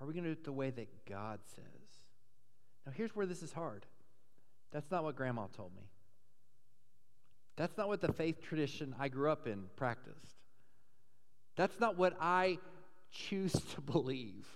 Are 0.00 0.06
we 0.06 0.14
going 0.14 0.24
to 0.24 0.30
do 0.30 0.32
it 0.32 0.44
the 0.44 0.52
way 0.52 0.70
that 0.70 0.88
God 1.06 1.40
says? 1.54 1.64
Now, 2.86 2.92
here's 2.94 3.14
where 3.14 3.26
this 3.26 3.42
is 3.42 3.52
hard. 3.52 3.86
That's 4.70 4.90
not 4.90 5.04
what 5.04 5.16
grandma 5.16 5.46
told 5.54 5.74
me. 5.76 5.82
That's 7.56 7.76
not 7.76 7.88
what 7.88 8.00
the 8.00 8.12
faith 8.12 8.40
tradition 8.42 8.94
I 8.98 9.08
grew 9.08 9.30
up 9.30 9.46
in 9.46 9.64
practiced. 9.76 10.41
That's 11.56 11.78
not 11.78 11.96
what 11.98 12.16
I 12.20 12.58
choose 13.10 13.52
to 13.52 13.80
believe. 13.80 14.46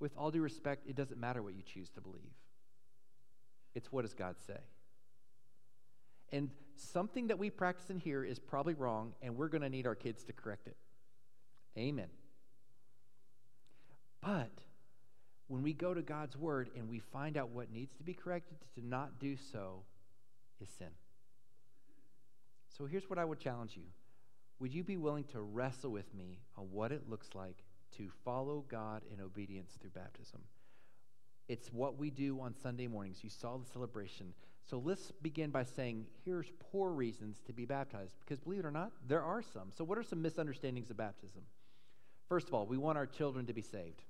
With 0.00 0.12
all 0.16 0.30
due 0.30 0.40
respect, 0.40 0.86
it 0.88 0.96
doesn't 0.96 1.20
matter 1.20 1.42
what 1.42 1.54
you 1.54 1.62
choose 1.62 1.88
to 1.90 2.00
believe. 2.00 2.22
It's 3.74 3.92
what 3.92 4.02
does 4.02 4.14
God 4.14 4.36
say? 4.46 4.58
And 6.32 6.50
something 6.76 7.28
that 7.28 7.38
we 7.38 7.50
practice 7.50 7.90
in 7.90 7.98
here 7.98 8.24
is 8.24 8.38
probably 8.38 8.74
wrong, 8.74 9.12
and 9.22 9.36
we're 9.36 9.48
going 9.48 9.62
to 9.62 9.68
need 9.68 9.86
our 9.86 9.94
kids 9.94 10.24
to 10.24 10.32
correct 10.32 10.66
it. 10.66 10.76
Amen. 11.78 12.08
But 14.20 14.50
when 15.48 15.62
we 15.62 15.72
go 15.72 15.92
to 15.92 16.02
God's 16.02 16.36
word 16.36 16.70
and 16.76 16.88
we 16.88 16.98
find 16.98 17.36
out 17.36 17.50
what 17.50 17.70
needs 17.70 17.94
to 17.96 18.02
be 18.02 18.14
corrected, 18.14 18.56
to 18.74 18.86
not 18.86 19.18
do 19.18 19.36
so 19.36 19.82
is 20.60 20.68
sin. 20.78 20.88
So 22.76 22.86
here's 22.86 23.08
what 23.10 23.18
I 23.18 23.24
would 23.24 23.38
challenge 23.38 23.76
you 23.76 23.82
Would 24.62 24.72
you 24.72 24.84
be 24.84 24.96
willing 24.96 25.24
to 25.32 25.40
wrestle 25.40 25.90
with 25.90 26.14
me 26.14 26.38
on 26.56 26.66
what 26.70 26.92
it 26.92 27.10
looks 27.10 27.30
like 27.34 27.64
to 27.96 28.08
follow 28.24 28.64
God 28.68 29.02
in 29.12 29.20
obedience 29.20 29.76
through 29.80 29.90
baptism? 29.90 30.40
It's 31.48 31.72
what 31.72 31.98
we 31.98 32.10
do 32.10 32.40
on 32.40 32.54
Sunday 32.54 32.86
mornings. 32.86 33.24
You 33.24 33.28
saw 33.28 33.56
the 33.56 33.66
celebration. 33.66 34.32
So 34.64 34.78
let's 34.78 35.10
begin 35.20 35.50
by 35.50 35.64
saying 35.64 36.06
here's 36.24 36.46
poor 36.70 36.92
reasons 36.92 37.40
to 37.48 37.52
be 37.52 37.64
baptized. 37.64 38.14
Because 38.20 38.38
believe 38.38 38.60
it 38.60 38.64
or 38.64 38.70
not, 38.70 38.92
there 39.08 39.24
are 39.24 39.42
some. 39.42 39.72
So, 39.76 39.82
what 39.82 39.98
are 39.98 40.04
some 40.04 40.22
misunderstandings 40.22 40.90
of 40.90 40.96
baptism? 40.96 41.42
First 42.28 42.46
of 42.46 42.54
all, 42.54 42.64
we 42.64 42.78
want 42.78 42.96
our 42.96 43.06
children 43.06 43.46
to 43.46 43.52
be 43.52 43.62
saved. 43.62 44.04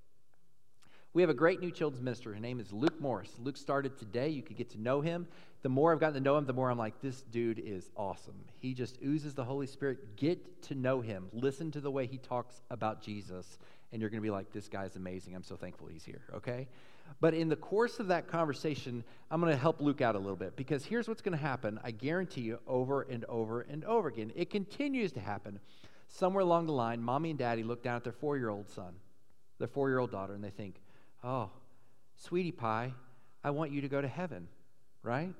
We 1.15 1.21
have 1.23 1.29
a 1.29 1.35
great 1.35 1.61
new 1.61 1.71
children's 1.71 2.03
minister. 2.03 2.33
His 2.33 2.41
name 2.41 2.59
is 2.59 2.73
Luke 2.73 2.99
Morris. 2.99 3.31
Luke 3.39 3.59
started 3.59 3.99
today. 3.99 4.31
You 4.31 4.41
could 4.41 4.57
get 4.57 4.71
to 4.71 4.81
know 4.81 5.03
him. 5.03 5.27
The 5.61 5.69
more 5.69 5.93
I've 5.93 6.01
gotten 6.01 6.15
to 6.15 6.21
know 6.21 6.39
him, 6.39 6.47
the 6.47 6.55
more 6.55 6.71
I'm 6.71 6.79
like, 6.79 7.03
this 7.03 7.21
dude 7.21 7.59
is 7.59 7.91
awesome. 7.99 8.47
He 8.61 8.73
just 8.73 8.97
oozes 9.05 9.35
the 9.35 9.45
Holy 9.45 9.67
Spirit. 9.67 10.17
Get 10.17 10.63
to 10.63 10.75
know 10.75 11.03
him. 11.03 11.29
Listen 11.35 11.71
to 11.73 11.83
the 11.83 11.91
way 11.91 12.07
he 12.07 12.17
talks 12.17 12.63
about 12.71 13.03
Jesus, 13.03 13.59
and 13.93 14.01
you're 14.01 14.09
going 14.09 14.23
to 14.23 14.27
be 14.27 14.31
like, 14.31 14.53
this 14.53 14.69
guy's 14.69 14.97
amazing. 14.97 15.35
I'm 15.35 15.43
so 15.43 15.55
thankful 15.55 15.87
he's 15.87 16.03
here, 16.03 16.23
okay? 16.35 16.67
But 17.21 17.35
in 17.35 17.51
the 17.51 17.57
course 17.57 18.01
of 18.01 18.09
that 18.09 18.27
conversation, 18.27 19.05
I'm 19.31 19.43
going 19.43 19.53
to 19.53 19.61
help 19.61 19.83
Luke 19.83 20.01
out 20.01 20.15
a 20.15 20.19
little 20.19 20.35
bit 20.35 20.57
because 20.57 20.83
here's 20.83 21.09
what's 21.09 21.21
going 21.21 21.37
to 21.37 21.45
happen. 21.45 21.79
I 21.85 21.91
guarantee 21.91 22.41
you 22.41 22.59
over 22.67 23.03
and 23.03 23.27
over 23.27 23.61
and 23.61 23.85
over 23.85 24.09
again. 24.09 24.33
It 24.35 24.49
continues 24.49 25.13
to 25.13 25.21
happen. 25.21 25.61
Somewhere 26.09 26.43
along 26.43 26.67
the 26.67 26.73
line, 26.73 27.03
mommy 27.03 27.29
and 27.31 27.39
daddy 27.39 27.65
look 27.65 27.83
down 27.83 27.97
at 27.97 28.05
their 28.05 28.15
four 28.15 28.39
year 28.39 28.49
old 28.49 28.71
son, 28.71 28.95
their 29.59 29.69
four 29.69 29.91
year 29.91 29.99
old 29.99 30.11
daughter, 30.11 30.33
and 30.33 30.43
they 30.43 30.51
think, 30.51 30.77
Oh, 31.25 31.51
sweetie 32.17 32.53
pie, 32.53 32.93
I 33.45 33.51
want 33.51 33.71
you 33.71 33.81
to 33.83 33.89
go 33.89 34.01
to 34.01 34.09
heaven, 34.09 34.49
right? 35.03 35.35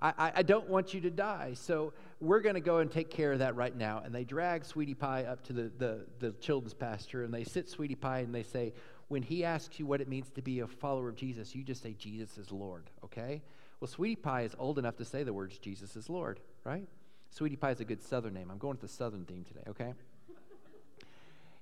I, 0.00 0.32
I, 0.36 0.42
don't 0.42 0.68
want 0.68 0.92
you 0.92 1.00
to 1.02 1.10
die. 1.10 1.54
So 1.54 1.94
we're 2.20 2.40
going 2.40 2.54
to 2.54 2.60
go 2.60 2.78
and 2.78 2.90
take 2.90 3.10
care 3.10 3.32
of 3.32 3.38
that 3.38 3.56
right 3.56 3.74
now. 3.74 4.02
And 4.04 4.14
they 4.14 4.24
drag 4.24 4.66
Sweetie 4.66 4.94
Pie 4.94 5.24
up 5.24 5.42
to 5.44 5.54
the, 5.54 5.70
the, 5.78 6.06
the 6.18 6.32
children's 6.32 6.74
pasture 6.74 7.24
and 7.24 7.32
they 7.32 7.44
sit 7.44 7.68
Sweetie 7.70 7.94
Pie 7.94 8.18
and 8.18 8.34
they 8.34 8.42
say, 8.42 8.74
when 9.08 9.22
he 9.22 9.42
asks 9.42 9.78
you 9.78 9.86
what 9.86 10.02
it 10.02 10.08
means 10.08 10.28
to 10.30 10.42
be 10.42 10.60
a 10.60 10.66
follower 10.66 11.08
of 11.08 11.16
Jesus, 11.16 11.54
you 11.54 11.62
just 11.62 11.82
say, 11.82 11.94
Jesus 11.94 12.36
is 12.36 12.52
Lord, 12.52 12.90
okay? 13.04 13.40
Well, 13.80 13.88
Sweetie 13.88 14.16
Pie 14.16 14.42
is 14.42 14.54
old 14.58 14.78
enough 14.78 14.96
to 14.96 15.04
say 15.04 15.22
the 15.22 15.32
words, 15.32 15.58
Jesus 15.58 15.96
is 15.96 16.10
Lord, 16.10 16.40
right? 16.64 16.86
Sweetie 17.30 17.56
Pie 17.56 17.70
is 17.70 17.80
a 17.80 17.84
good 17.84 18.02
southern 18.02 18.34
name. 18.34 18.50
I'm 18.50 18.58
going 18.58 18.72
with 18.72 18.80
the 18.82 18.88
southern 18.88 19.24
theme 19.24 19.44
today, 19.44 19.62
okay? 19.68 19.94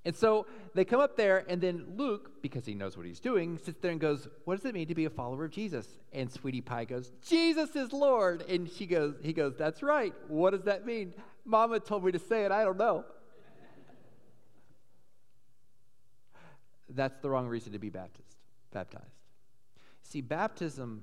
And 0.04 0.14
so 0.14 0.46
they 0.74 0.84
come 0.84 1.00
up 1.00 1.16
there, 1.16 1.44
and 1.48 1.60
then 1.60 1.84
Luke, 1.96 2.42
because 2.42 2.66
he 2.66 2.74
knows 2.74 2.96
what 2.96 3.06
he's 3.06 3.20
doing, 3.20 3.56
sits 3.56 3.80
there 3.80 3.90
and 3.90 4.00
goes, 4.00 4.28
What 4.44 4.56
does 4.56 4.66
it 4.66 4.74
mean 4.74 4.88
to 4.88 4.94
be 4.94 5.06
a 5.06 5.10
follower 5.10 5.46
of 5.46 5.50
Jesus? 5.50 5.86
And 6.12 6.30
Sweetie 6.30 6.60
Pie 6.60 6.84
goes, 6.84 7.10
Jesus 7.26 7.74
is 7.74 7.92
Lord. 7.92 8.42
And 8.48 8.70
she 8.70 8.86
goes, 8.86 9.14
he 9.22 9.32
goes, 9.32 9.54
That's 9.56 9.82
right. 9.82 10.12
What 10.28 10.50
does 10.50 10.64
that 10.64 10.84
mean? 10.84 11.14
Mama 11.46 11.80
told 11.80 12.04
me 12.04 12.12
to 12.12 12.18
say 12.18 12.44
it. 12.44 12.52
I 12.52 12.64
don't 12.64 12.78
know. 12.78 13.04
That's 16.90 17.18
the 17.20 17.30
wrong 17.30 17.48
reason 17.48 17.72
to 17.72 17.78
be 17.78 17.88
baptized. 17.88 18.36
Baptized. 18.72 19.04
See, 20.02 20.20
baptism 20.20 21.02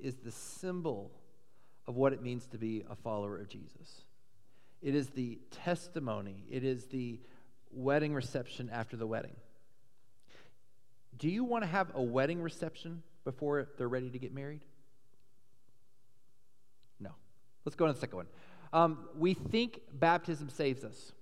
is 0.00 0.16
the 0.16 0.30
symbol 0.30 1.10
of 1.86 1.96
what 1.96 2.12
it 2.12 2.22
means 2.22 2.46
to 2.48 2.58
be 2.58 2.84
a 2.88 2.94
follower 2.94 3.38
of 3.38 3.48
Jesus. 3.48 4.02
It 4.82 4.94
is 4.94 5.08
the 5.10 5.38
testimony. 5.50 6.44
It 6.50 6.64
is 6.64 6.86
the 6.86 7.20
wedding 7.72 8.14
reception 8.14 8.70
after 8.72 8.96
the 8.96 9.06
wedding. 9.06 9.34
Do 11.18 11.28
you 11.28 11.44
want 11.44 11.64
to 11.64 11.68
have 11.68 11.92
a 11.94 12.02
wedding 12.02 12.42
reception 12.42 13.02
before 13.24 13.68
they're 13.78 13.88
ready 13.88 14.10
to 14.10 14.18
get 14.18 14.34
married? 14.34 14.64
No. 16.98 17.10
Let's 17.64 17.76
go 17.76 17.84
on 17.84 17.90
to 17.90 17.94
the 17.94 18.00
second 18.00 18.16
one. 18.16 18.26
Um, 18.72 19.08
we 19.18 19.34
think 19.34 19.80
baptism 19.92 20.48
saves 20.48 20.84
us. 20.84 21.12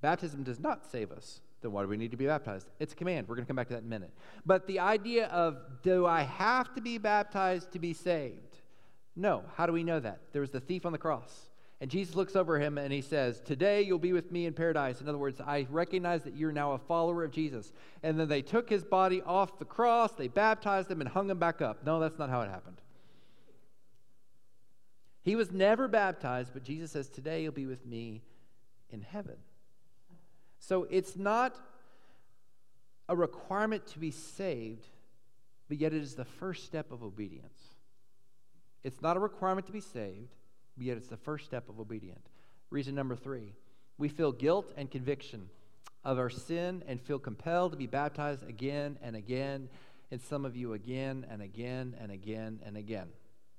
Baptism 0.00 0.42
does 0.42 0.60
not 0.60 0.84
save 0.90 1.10
us. 1.10 1.40
Then 1.60 1.72
why 1.72 1.82
do 1.82 1.88
we 1.88 1.96
need 1.96 2.12
to 2.12 2.16
be 2.16 2.26
baptized? 2.26 2.68
It's 2.78 2.92
a 2.92 2.96
command. 2.96 3.26
We're 3.26 3.34
going 3.34 3.46
to 3.46 3.48
come 3.48 3.56
back 3.56 3.68
to 3.68 3.74
that 3.74 3.80
in 3.80 3.86
a 3.86 3.88
minute. 3.88 4.12
But 4.46 4.66
the 4.66 4.78
idea 4.78 5.26
of 5.26 5.56
do 5.82 6.06
I 6.06 6.22
have 6.22 6.72
to 6.74 6.80
be 6.80 6.98
baptized 6.98 7.72
to 7.72 7.78
be 7.78 7.94
saved? 7.94 8.58
No. 9.16 9.42
How 9.56 9.66
do 9.66 9.72
we 9.72 9.82
know 9.82 9.98
that? 9.98 10.20
There 10.32 10.40
was 10.40 10.50
the 10.50 10.60
thief 10.60 10.86
on 10.86 10.92
the 10.92 10.98
cross. 10.98 11.48
And 11.80 11.90
Jesus 11.90 12.16
looks 12.16 12.34
over 12.34 12.58
him 12.58 12.76
and 12.76 12.92
he 12.92 13.00
says, 13.00 13.40
Today 13.40 13.82
you'll 13.82 13.98
be 13.98 14.12
with 14.12 14.32
me 14.32 14.46
in 14.46 14.52
paradise. 14.52 15.00
In 15.00 15.08
other 15.08 15.18
words, 15.18 15.40
I 15.40 15.66
recognize 15.70 16.24
that 16.24 16.34
you're 16.34 16.50
now 16.50 16.72
a 16.72 16.78
follower 16.78 17.22
of 17.22 17.30
Jesus. 17.30 17.72
And 18.02 18.18
then 18.18 18.28
they 18.28 18.42
took 18.42 18.68
his 18.68 18.82
body 18.82 19.22
off 19.22 19.58
the 19.58 19.64
cross, 19.64 20.12
they 20.12 20.28
baptized 20.28 20.90
him, 20.90 21.00
and 21.00 21.08
hung 21.08 21.30
him 21.30 21.38
back 21.38 21.62
up. 21.62 21.84
No, 21.84 22.00
that's 22.00 22.18
not 22.18 22.30
how 22.30 22.40
it 22.40 22.50
happened. 22.50 22.80
He 25.22 25.36
was 25.36 25.52
never 25.52 25.86
baptized, 25.86 26.50
but 26.52 26.64
Jesus 26.64 26.92
says, 26.92 27.08
Today 27.08 27.42
you'll 27.42 27.52
be 27.52 27.66
with 27.66 27.86
me 27.86 28.22
in 28.90 29.02
heaven. 29.02 29.36
So 30.58 30.88
it's 30.90 31.16
not 31.16 31.54
a 33.08 33.14
requirement 33.14 33.86
to 33.88 34.00
be 34.00 34.10
saved, 34.10 34.86
but 35.68 35.78
yet 35.78 35.92
it 35.92 36.02
is 36.02 36.16
the 36.16 36.24
first 36.24 36.64
step 36.64 36.90
of 36.90 37.04
obedience. 37.04 37.60
It's 38.82 39.00
not 39.00 39.16
a 39.16 39.20
requirement 39.20 39.66
to 39.66 39.72
be 39.72 39.80
saved 39.80 40.34
yet 40.82 40.96
it's 40.96 41.08
the 41.08 41.16
first 41.16 41.44
step 41.44 41.68
of 41.68 41.80
obedience. 41.80 42.28
Reason 42.70 42.94
number 42.94 43.16
three 43.16 43.54
we 43.98 44.08
feel 44.08 44.30
guilt 44.30 44.72
and 44.76 44.90
conviction 44.90 45.48
of 46.04 46.18
our 46.18 46.30
sin 46.30 46.82
and 46.86 47.00
feel 47.00 47.18
compelled 47.18 47.72
to 47.72 47.78
be 47.78 47.86
baptized 47.86 48.48
again 48.48 48.96
and 49.02 49.16
again, 49.16 49.68
and 50.10 50.20
some 50.20 50.44
of 50.44 50.56
you 50.56 50.72
again 50.72 51.26
and 51.28 51.42
again 51.42 51.94
and 52.00 52.12
again 52.12 52.60
and 52.64 52.76
again. 52.76 53.08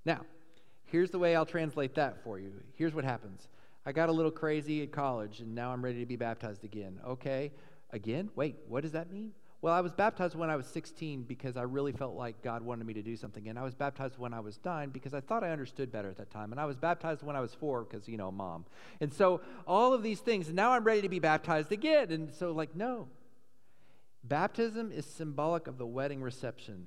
Now, 0.05 0.21
here's 0.85 1.11
the 1.11 1.19
way 1.19 1.35
I'll 1.35 1.45
translate 1.45 1.95
that 1.95 2.23
for 2.23 2.39
you. 2.39 2.51
Here's 2.75 2.93
what 2.93 3.03
happens 3.03 3.47
I 3.85 3.91
got 3.91 4.09
a 4.09 4.11
little 4.11 4.31
crazy 4.31 4.83
at 4.83 4.91
college, 4.91 5.39
and 5.39 5.53
now 5.53 5.71
I'm 5.71 5.83
ready 5.83 5.99
to 5.99 6.05
be 6.05 6.15
baptized 6.15 6.63
again. 6.63 6.99
Okay, 7.05 7.51
again? 7.91 8.29
Wait, 8.35 8.55
what 8.67 8.81
does 8.81 8.93
that 8.93 9.11
mean? 9.11 9.31
Well, 9.61 9.73
I 9.73 9.81
was 9.81 9.91
baptized 9.91 10.35
when 10.35 10.49
I 10.49 10.55
was 10.55 10.67
16 10.67 11.23
because 11.23 11.57
I 11.57 11.63
really 11.63 11.91
felt 11.91 12.15
like 12.15 12.41
God 12.41 12.61
wanted 12.61 12.87
me 12.87 12.93
to 12.93 13.01
do 13.01 13.17
something. 13.17 13.49
And 13.49 13.59
I 13.59 13.63
was 13.63 13.75
baptized 13.75 14.17
when 14.17 14.33
I 14.33 14.39
was 14.39 14.57
nine 14.63 14.89
because 14.89 15.13
I 15.13 15.19
thought 15.19 15.43
I 15.43 15.51
understood 15.51 15.91
better 15.91 16.09
at 16.09 16.17
that 16.17 16.29
time. 16.29 16.51
And 16.53 16.61
I 16.61 16.65
was 16.65 16.77
baptized 16.77 17.23
when 17.23 17.35
I 17.35 17.41
was 17.41 17.53
four 17.53 17.83
because, 17.83 18.07
you 18.07 18.15
know, 18.15 18.31
mom. 18.31 18.65
And 19.01 19.13
so 19.13 19.41
all 19.67 19.93
of 19.93 20.01
these 20.01 20.21
things, 20.21 20.51
now 20.53 20.71
I'm 20.71 20.85
ready 20.85 21.01
to 21.01 21.09
be 21.09 21.19
baptized 21.19 21.73
again. 21.73 22.09
And 22.11 22.33
so, 22.33 22.51
like, 22.53 22.73
no. 22.73 23.09
Baptism 24.23 24.93
is 24.93 25.05
symbolic 25.05 25.67
of 25.67 25.77
the 25.77 25.85
wedding 25.85 26.21
reception. 26.21 26.85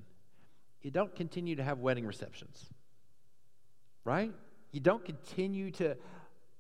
You 0.81 0.91
don't 0.91 1.15
continue 1.15 1.57
to 1.57 1.65
have 1.65 1.79
wedding 1.79 2.07
receptions, 2.07 2.71
right? 4.05 4.33
You 4.73 4.81
don't 4.81 5.05
continue 5.05 5.71
to, 5.73 5.97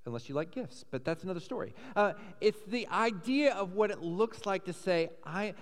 unless 0.06 0.28
you 0.28 0.34
like 0.34 0.50
gifts, 0.50 0.84
but 0.90 1.04
that's 1.04 1.24
another 1.24 1.40
story. 1.40 1.74
Uh, 1.96 2.12
it's 2.40 2.60
the 2.68 2.86
idea 2.88 3.54
of 3.54 3.72
what 3.72 3.90
it 3.90 4.00
looks 4.00 4.46
like 4.46 4.64
to 4.66 4.72
say, 4.72 5.10
I 5.24 5.54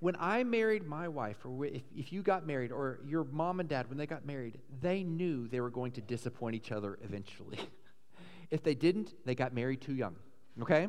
when 0.00 0.16
I 0.18 0.44
married 0.44 0.86
my 0.86 1.08
wife, 1.08 1.38
or 1.44 1.64
if, 1.64 1.82
if 1.96 2.12
you 2.12 2.22
got 2.22 2.46
married, 2.46 2.70
or 2.70 3.00
your 3.06 3.24
mom 3.24 3.60
and 3.60 3.68
dad, 3.68 3.88
when 3.88 3.96
they 3.96 4.06
got 4.06 4.26
married, 4.26 4.58
they 4.80 5.02
knew 5.02 5.48
they 5.48 5.60
were 5.60 5.70
going 5.70 5.92
to 5.92 6.00
disappoint 6.00 6.54
each 6.54 6.70
other 6.70 6.98
eventually. 7.02 7.58
if 8.50 8.62
they 8.62 8.74
didn't, 8.74 9.14
they 9.24 9.34
got 9.34 9.54
married 9.54 9.80
too 9.80 9.94
young, 9.94 10.16
okay? 10.60 10.88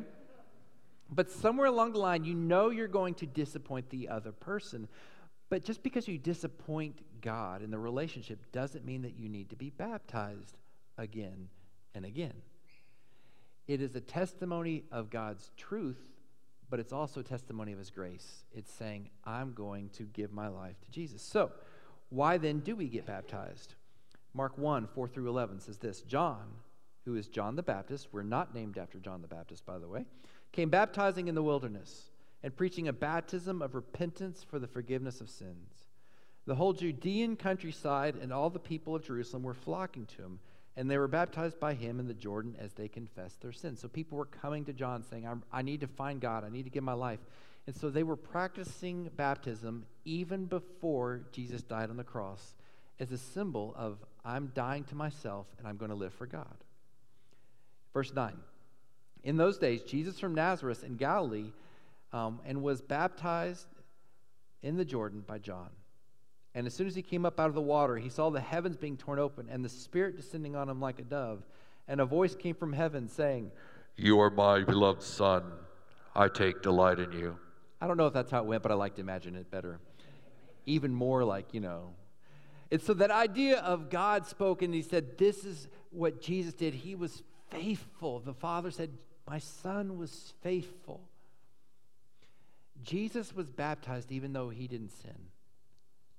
But 1.10 1.30
somewhere 1.30 1.66
along 1.66 1.92
the 1.92 1.98
line, 1.98 2.24
you 2.24 2.34
know 2.34 2.68
you're 2.68 2.86
going 2.86 3.14
to 3.14 3.26
disappoint 3.26 3.88
the 3.88 4.08
other 4.08 4.32
person. 4.32 4.88
But 5.48 5.64
just 5.64 5.82
because 5.82 6.06
you 6.06 6.18
disappoint 6.18 7.00
God 7.22 7.62
in 7.62 7.70
the 7.70 7.78
relationship 7.78 8.52
doesn't 8.52 8.84
mean 8.84 9.02
that 9.02 9.18
you 9.18 9.30
need 9.30 9.48
to 9.50 9.56
be 9.56 9.70
baptized 9.70 10.58
again 10.98 11.48
and 11.94 12.04
again. 12.04 12.34
It 13.66 13.80
is 13.80 13.96
a 13.96 14.00
testimony 14.00 14.84
of 14.92 15.08
God's 15.08 15.50
truth 15.56 15.98
but 16.70 16.80
it's 16.80 16.92
also 16.92 17.22
testimony 17.22 17.72
of 17.72 17.78
his 17.78 17.90
grace. 17.90 18.44
It's 18.52 18.72
saying, 18.72 19.10
I'm 19.24 19.52
going 19.52 19.90
to 19.90 20.04
give 20.04 20.32
my 20.32 20.48
life 20.48 20.80
to 20.82 20.90
Jesus. 20.90 21.22
So, 21.22 21.50
why 22.10 22.38
then 22.38 22.60
do 22.60 22.76
we 22.76 22.88
get 22.88 23.06
baptized? 23.06 23.74
Mark 24.34 24.56
1 24.58 24.86
4 24.86 25.08
through 25.08 25.28
11 25.28 25.60
says 25.60 25.78
this 25.78 26.02
John, 26.02 26.44
who 27.04 27.16
is 27.16 27.28
John 27.28 27.56
the 27.56 27.62
Baptist, 27.62 28.08
we're 28.12 28.22
not 28.22 28.54
named 28.54 28.78
after 28.78 28.98
John 28.98 29.22
the 29.22 29.28
Baptist, 29.28 29.64
by 29.64 29.78
the 29.78 29.88
way, 29.88 30.04
came 30.52 30.70
baptizing 30.70 31.28
in 31.28 31.34
the 31.34 31.42
wilderness 31.42 32.10
and 32.42 32.56
preaching 32.56 32.88
a 32.88 32.92
baptism 32.92 33.62
of 33.62 33.74
repentance 33.74 34.44
for 34.48 34.58
the 34.58 34.66
forgiveness 34.66 35.20
of 35.20 35.28
sins. 35.30 35.88
The 36.46 36.54
whole 36.54 36.72
Judean 36.72 37.36
countryside 37.36 38.16
and 38.16 38.32
all 38.32 38.48
the 38.48 38.58
people 38.58 38.94
of 38.94 39.04
Jerusalem 39.04 39.42
were 39.42 39.54
flocking 39.54 40.06
to 40.06 40.22
him 40.22 40.38
and 40.78 40.88
they 40.88 40.96
were 40.96 41.08
baptized 41.08 41.58
by 41.58 41.74
him 41.74 41.98
in 41.98 42.06
the 42.06 42.14
Jordan 42.14 42.54
as 42.56 42.72
they 42.72 42.86
confessed 42.86 43.42
their 43.42 43.50
sins. 43.50 43.80
So 43.80 43.88
people 43.88 44.16
were 44.16 44.26
coming 44.26 44.64
to 44.66 44.72
John 44.72 45.02
saying, 45.02 45.26
i 45.52 45.60
need 45.60 45.80
to 45.80 45.88
find 45.88 46.20
God, 46.20 46.44
I 46.44 46.50
need 46.50 46.62
to 46.62 46.70
give 46.70 46.84
my 46.84 46.92
life. 46.92 47.18
And 47.66 47.74
so 47.74 47.90
they 47.90 48.04
were 48.04 48.16
practicing 48.16 49.10
baptism 49.16 49.86
even 50.04 50.44
before 50.44 51.22
Jesus 51.32 51.62
died 51.62 51.90
on 51.90 51.96
the 51.96 52.04
cross 52.04 52.54
as 53.00 53.10
a 53.10 53.18
symbol 53.18 53.74
of, 53.76 53.98
I'm 54.24 54.52
dying 54.54 54.84
to 54.84 54.94
myself 54.94 55.48
and 55.58 55.66
I'm 55.66 55.78
going 55.78 55.90
to 55.90 55.96
live 55.96 56.14
for 56.14 56.26
God. 56.26 56.56
Verse 57.92 58.14
9 58.14 58.34
In 59.24 59.36
those 59.36 59.58
days, 59.58 59.82
Jesus 59.82 60.20
from 60.20 60.36
Nazareth 60.36 60.84
in 60.84 60.94
Galilee 60.94 61.50
um, 62.12 62.38
and 62.46 62.62
was 62.62 62.80
baptized 62.80 63.66
in 64.62 64.76
the 64.76 64.84
Jordan 64.84 65.24
by 65.26 65.38
John. 65.38 65.70
And 66.54 66.66
as 66.66 66.74
soon 66.74 66.86
as 66.86 66.94
he 66.94 67.02
came 67.02 67.26
up 67.26 67.38
out 67.38 67.48
of 67.48 67.54
the 67.54 67.60
water, 67.60 67.96
he 67.96 68.08
saw 68.08 68.30
the 68.30 68.40
heavens 68.40 68.76
being 68.76 68.96
torn 68.96 69.18
open 69.18 69.48
and 69.50 69.64
the 69.64 69.68
Spirit 69.68 70.16
descending 70.16 70.56
on 70.56 70.68
him 70.68 70.80
like 70.80 70.98
a 70.98 71.04
dove. 71.04 71.42
And 71.86 72.00
a 72.00 72.06
voice 72.06 72.34
came 72.34 72.54
from 72.54 72.72
heaven 72.72 73.08
saying, 73.08 73.50
You 73.96 74.20
are 74.20 74.30
my 74.30 74.64
beloved 74.64 75.02
Son. 75.02 75.44
I 76.14 76.28
take 76.28 76.62
delight 76.62 76.98
in 76.98 77.12
you. 77.12 77.38
I 77.80 77.86
don't 77.86 77.96
know 77.96 78.06
if 78.06 78.12
that's 78.12 78.30
how 78.30 78.40
it 78.40 78.46
went, 78.46 78.62
but 78.62 78.72
I 78.72 78.74
like 78.74 78.96
to 78.96 79.00
imagine 79.00 79.36
it 79.36 79.50
better. 79.50 79.78
Even 80.66 80.92
more 80.92 81.24
like, 81.24 81.54
you 81.54 81.60
know. 81.60 81.90
And 82.70 82.82
so 82.82 82.92
that 82.94 83.10
idea 83.10 83.58
of 83.60 83.88
God 83.88 84.26
spoke 84.26 84.62
and 84.62 84.74
he 84.74 84.82
said, 84.82 85.16
This 85.16 85.44
is 85.44 85.68
what 85.90 86.20
Jesus 86.20 86.54
did. 86.54 86.74
He 86.74 86.94
was 86.94 87.22
faithful. 87.50 88.20
The 88.20 88.34
Father 88.34 88.70
said, 88.70 88.90
My 89.26 89.38
Son 89.38 89.96
was 89.96 90.34
faithful. 90.42 91.00
Jesus 92.82 93.34
was 93.34 93.50
baptized 93.50 94.12
even 94.12 94.32
though 94.32 94.50
he 94.50 94.68
didn't 94.68 94.92
sin, 94.92 95.16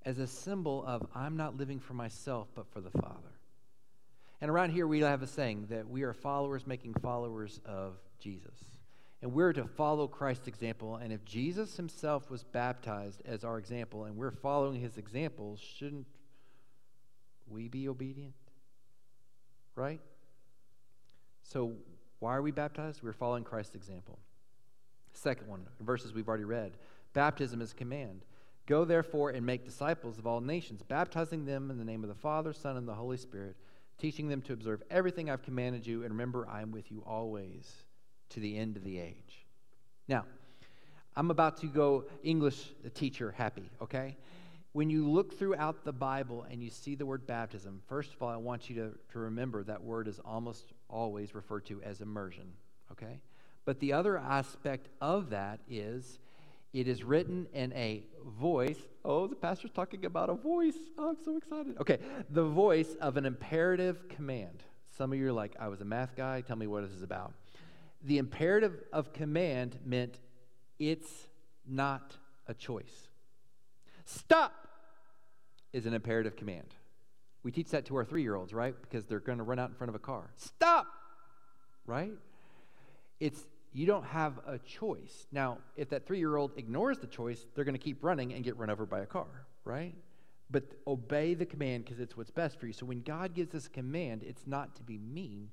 as 0.06 0.20
a 0.20 0.28
symbol 0.28 0.84
of, 0.86 1.06
I'm 1.14 1.38
not 1.38 1.58
living 1.58 1.80
for 1.80 1.94
myself, 1.94 2.48
but 2.56 2.72
for 2.72 2.82
the 2.82 2.92
Father. 2.92 3.40
And 4.42 4.50
around 4.50 4.72
here, 4.72 4.88
we 4.88 5.00
have 5.02 5.22
a 5.22 5.28
saying 5.28 5.68
that 5.70 5.90
we 5.90 6.04
are 6.04 6.14
followers 6.14 6.66
making 6.66 6.94
followers 6.96 7.60
of 7.66 7.98
Jesus. 8.20 8.58
And 9.22 9.34
we're 9.34 9.52
to 9.54 9.66
follow 9.66 10.08
Christ's 10.08 10.48
example. 10.48 10.96
And 10.96 11.12
if 11.12 11.26
Jesus 11.26 11.76
himself 11.76 12.32
was 12.32 12.44
baptized 12.44 13.22
as 13.26 13.44
our 13.44 13.58
example 13.58 14.06
and 14.06 14.16
we're 14.16 14.32
following 14.32 14.80
his 14.80 14.98
example, 14.98 15.58
shouldn't 15.58 16.08
we 17.50 17.68
be 17.68 17.90
obedient? 17.90 18.34
Right? 19.76 20.00
So, 21.44 21.74
why 22.20 22.36
are 22.36 22.42
we 22.42 22.52
baptized? 22.52 23.02
We're 23.02 23.14
following 23.14 23.44
Christ's 23.44 23.76
example. 23.76 24.20
Second 25.14 25.48
one, 25.48 25.66
verses 25.82 26.14
we've 26.14 26.28
already 26.28 26.44
read 26.46 26.74
baptism 27.14 27.62
is 27.62 27.72
a 27.72 27.76
command. 27.76 28.22
Go 28.70 28.86
therefore 28.86 29.32
and 29.32 29.44
make 29.44 29.66
disciples 29.66 30.20
of 30.20 30.28
all 30.28 30.42
nations, 30.42 30.84
baptizing 30.84 31.44
them 31.44 31.72
in 31.72 31.80
the 31.80 31.84
name 31.84 32.04
of 32.04 32.08
the 32.08 32.14
Father, 32.14 32.54
Son, 32.54 32.78
and 32.78 32.88
the 32.88 32.94
Holy 32.94 33.18
Spirit, 33.18 33.56
teaching 33.98 34.30
them 34.30 34.44
to 34.44 34.54
observe 34.54 34.84
everything 34.92 35.28
I've 35.28 35.42
commanded 35.42 35.88
you, 35.88 36.04
and 36.04 36.12
remember, 36.12 36.48
I 36.48 36.62
am 36.62 36.72
with 36.72 36.92
you 36.92 37.04
always 37.04 37.68
to 38.30 38.40
the 38.40 38.56
end 38.56 38.78
of 38.78 38.84
the 38.84 39.00
age. 39.00 39.48
Now, 40.08 40.26
I'm 41.16 41.32
about 41.32 41.58
to 41.62 41.66
go 41.66 42.06
English 42.24 42.70
teacher 42.94 43.34
happy, 43.36 43.72
okay? 43.82 44.16
When 44.74 44.92
you 44.92 45.10
look 45.10 45.40
throughout 45.40 45.84
the 45.84 45.92
Bible 45.92 46.46
and 46.48 46.62
you 46.62 46.70
see 46.70 46.94
the 46.94 47.08
word 47.08 47.26
baptism, 47.26 47.82
first 47.88 48.14
of 48.14 48.22
all, 48.22 48.30
I 48.30 48.38
want 48.38 48.70
you 48.70 48.76
to, 48.76 48.92
to 49.14 49.20
remember 49.20 49.64
that 49.64 49.84
word 49.84 50.08
is 50.08 50.20
almost 50.24 50.74
always 50.88 51.34
referred 51.34 51.66
to 51.66 51.82
as 51.82 52.02
immersion, 52.02 52.54
okay? 52.92 53.24
But 53.66 53.80
the 53.80 53.94
other 53.94 54.20
aspect 54.20 54.90
of 55.02 55.32
that 55.32 55.60
is 55.68 56.20
it 56.74 56.88
is 56.88 57.04
written 57.04 57.48
in 57.54 57.74
a 57.74 58.04
voice. 58.40 58.78
Oh, 59.04 59.28
the 59.28 59.36
pastor's 59.36 59.72
talking 59.72 60.06
about 60.06 60.30
a 60.30 60.36
voice. 60.36 60.78
Oh, 60.98 61.10
I'm 61.10 61.18
so 61.24 61.38
excited. 61.38 61.78
Okay, 61.80 62.00
the 62.30 62.44
voice 62.44 62.96
of 63.02 63.18
an 63.18 63.26
imperative 63.26 64.08
command. 64.10 64.64
Some 64.98 65.12
of 65.12 65.20
you 65.20 65.28
are 65.28 65.34
like, 65.34 65.56
I 65.60 65.68
was 65.68 65.82
a 65.82 65.86
math 65.86 66.16
guy. 66.16 66.42
Tell 66.42 66.56
me 66.56 66.68
what 66.68 66.84
this 66.84 66.92
is 66.92 67.04
about. 67.04 67.34
The 68.04 68.18
imperative 68.18 68.84
of 68.94 69.14
command 69.14 69.80
meant 69.86 70.20
it's 70.78 71.28
not 71.68 72.16
a 72.48 72.54
choice. 72.54 73.08
Stop 74.06 74.68
is 75.74 75.86
an 75.86 75.94
imperative 75.94 76.36
command. 76.36 76.76
We 77.44 77.52
teach 77.52 77.70
that 77.70 77.86
to 77.86 77.96
our 77.96 78.06
three 78.06 78.22
year 78.22 78.36
olds, 78.36 78.54
right? 78.54 78.76
Because 78.82 79.06
they're 79.06 79.20
going 79.20 79.38
to 79.38 79.44
run 79.44 79.60
out 79.60 79.70
in 79.70 79.76
front 79.76 79.90
of 79.90 79.96
a 79.96 80.00
car. 80.00 80.32
Stop! 80.36 80.88
Right? 81.86 82.12
It's 83.20 83.46
you 83.74 83.86
don't 83.86 84.06
have 84.06 84.40
a 84.48 84.58
choice. 84.58 85.28
Now, 85.32 85.60
if 85.76 85.90
that 85.90 86.06
three 86.08 86.20
year 86.20 86.36
old 86.36 86.52
ignores 86.58 86.98
the 87.00 87.08
choice, 87.08 87.46
they're 87.54 87.66
going 87.66 87.78
to 87.78 87.84
keep 87.84 88.04
running 88.04 88.34
and 88.34 88.44
get 88.44 88.58
run 88.58 88.70
over 88.70 88.86
by 88.86 89.02
a 89.02 89.06
car, 89.06 89.28
right? 89.64 89.94
But 90.50 90.64
obey 90.88 91.36
the 91.36 91.46
command 91.46 91.86
because 91.86 92.00
it's 92.00 92.18
what's 92.18 92.32
best 92.32 92.60
for 92.60 92.66
you. 92.66 92.74
So 92.74 92.86
when 92.86 93.02
God 93.02 93.36
gives 93.36 93.54
us 93.54 93.68
a 93.68 93.70
command, 93.70 94.24
it's 94.24 94.48
not 94.48 94.76
to 94.78 94.84
be 94.84 94.98
mean, 94.98 95.50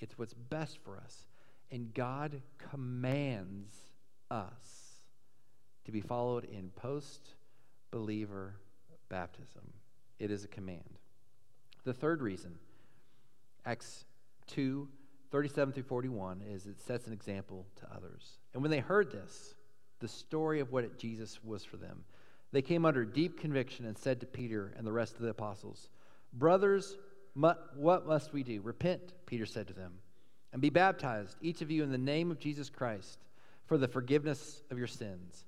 it's 0.00 0.18
what's 0.18 0.34
best 0.34 0.78
for 0.84 0.96
us. 0.98 1.26
And 1.70 1.94
God 1.94 2.42
commands 2.70 3.74
us 4.30 4.94
to 5.84 5.92
be 5.92 6.00
followed 6.00 6.44
in 6.44 6.70
post 6.70 7.34
believer 7.90 8.56
baptism. 9.08 9.72
It 10.18 10.30
is 10.30 10.44
a 10.44 10.48
command. 10.48 10.98
The 11.84 11.92
third 11.92 12.22
reason, 12.22 12.56
Acts 13.64 14.04
2 14.48 14.88
37 15.34 15.72
through 15.72 15.82
41, 15.82 16.42
is 16.48 16.66
it 16.66 16.80
sets 16.80 17.08
an 17.08 17.12
example 17.12 17.66
to 17.74 17.92
others. 17.92 18.38
And 18.52 18.62
when 18.62 18.70
they 18.70 18.78
heard 18.78 19.10
this, 19.10 19.56
the 19.98 20.06
story 20.06 20.60
of 20.60 20.70
what 20.70 20.96
Jesus 20.96 21.42
was 21.42 21.64
for 21.64 21.76
them, 21.76 22.04
they 22.52 22.62
came 22.62 22.84
under 22.84 23.04
deep 23.04 23.40
conviction 23.40 23.84
and 23.84 23.98
said 23.98 24.20
to 24.20 24.26
Peter 24.26 24.72
and 24.78 24.86
the 24.86 24.92
rest 24.92 25.16
of 25.16 25.22
the 25.22 25.30
apostles, 25.30 25.88
Brothers, 26.32 26.96
what 27.34 28.06
must 28.06 28.32
we 28.32 28.44
do? 28.44 28.60
Repent, 28.60 29.12
Peter 29.26 29.44
said 29.44 29.66
to 29.66 29.74
them, 29.74 29.94
and 30.52 30.62
be 30.62 30.70
baptized, 30.70 31.36
each 31.42 31.62
of 31.62 31.70
you, 31.72 31.82
in 31.82 31.90
the 31.90 31.98
name 31.98 32.30
of 32.30 32.38
Jesus 32.38 32.70
Christ, 32.70 33.18
for 33.66 33.76
the 33.76 33.88
forgiveness 33.88 34.62
of 34.70 34.78
your 34.78 34.86
sins. 34.86 35.46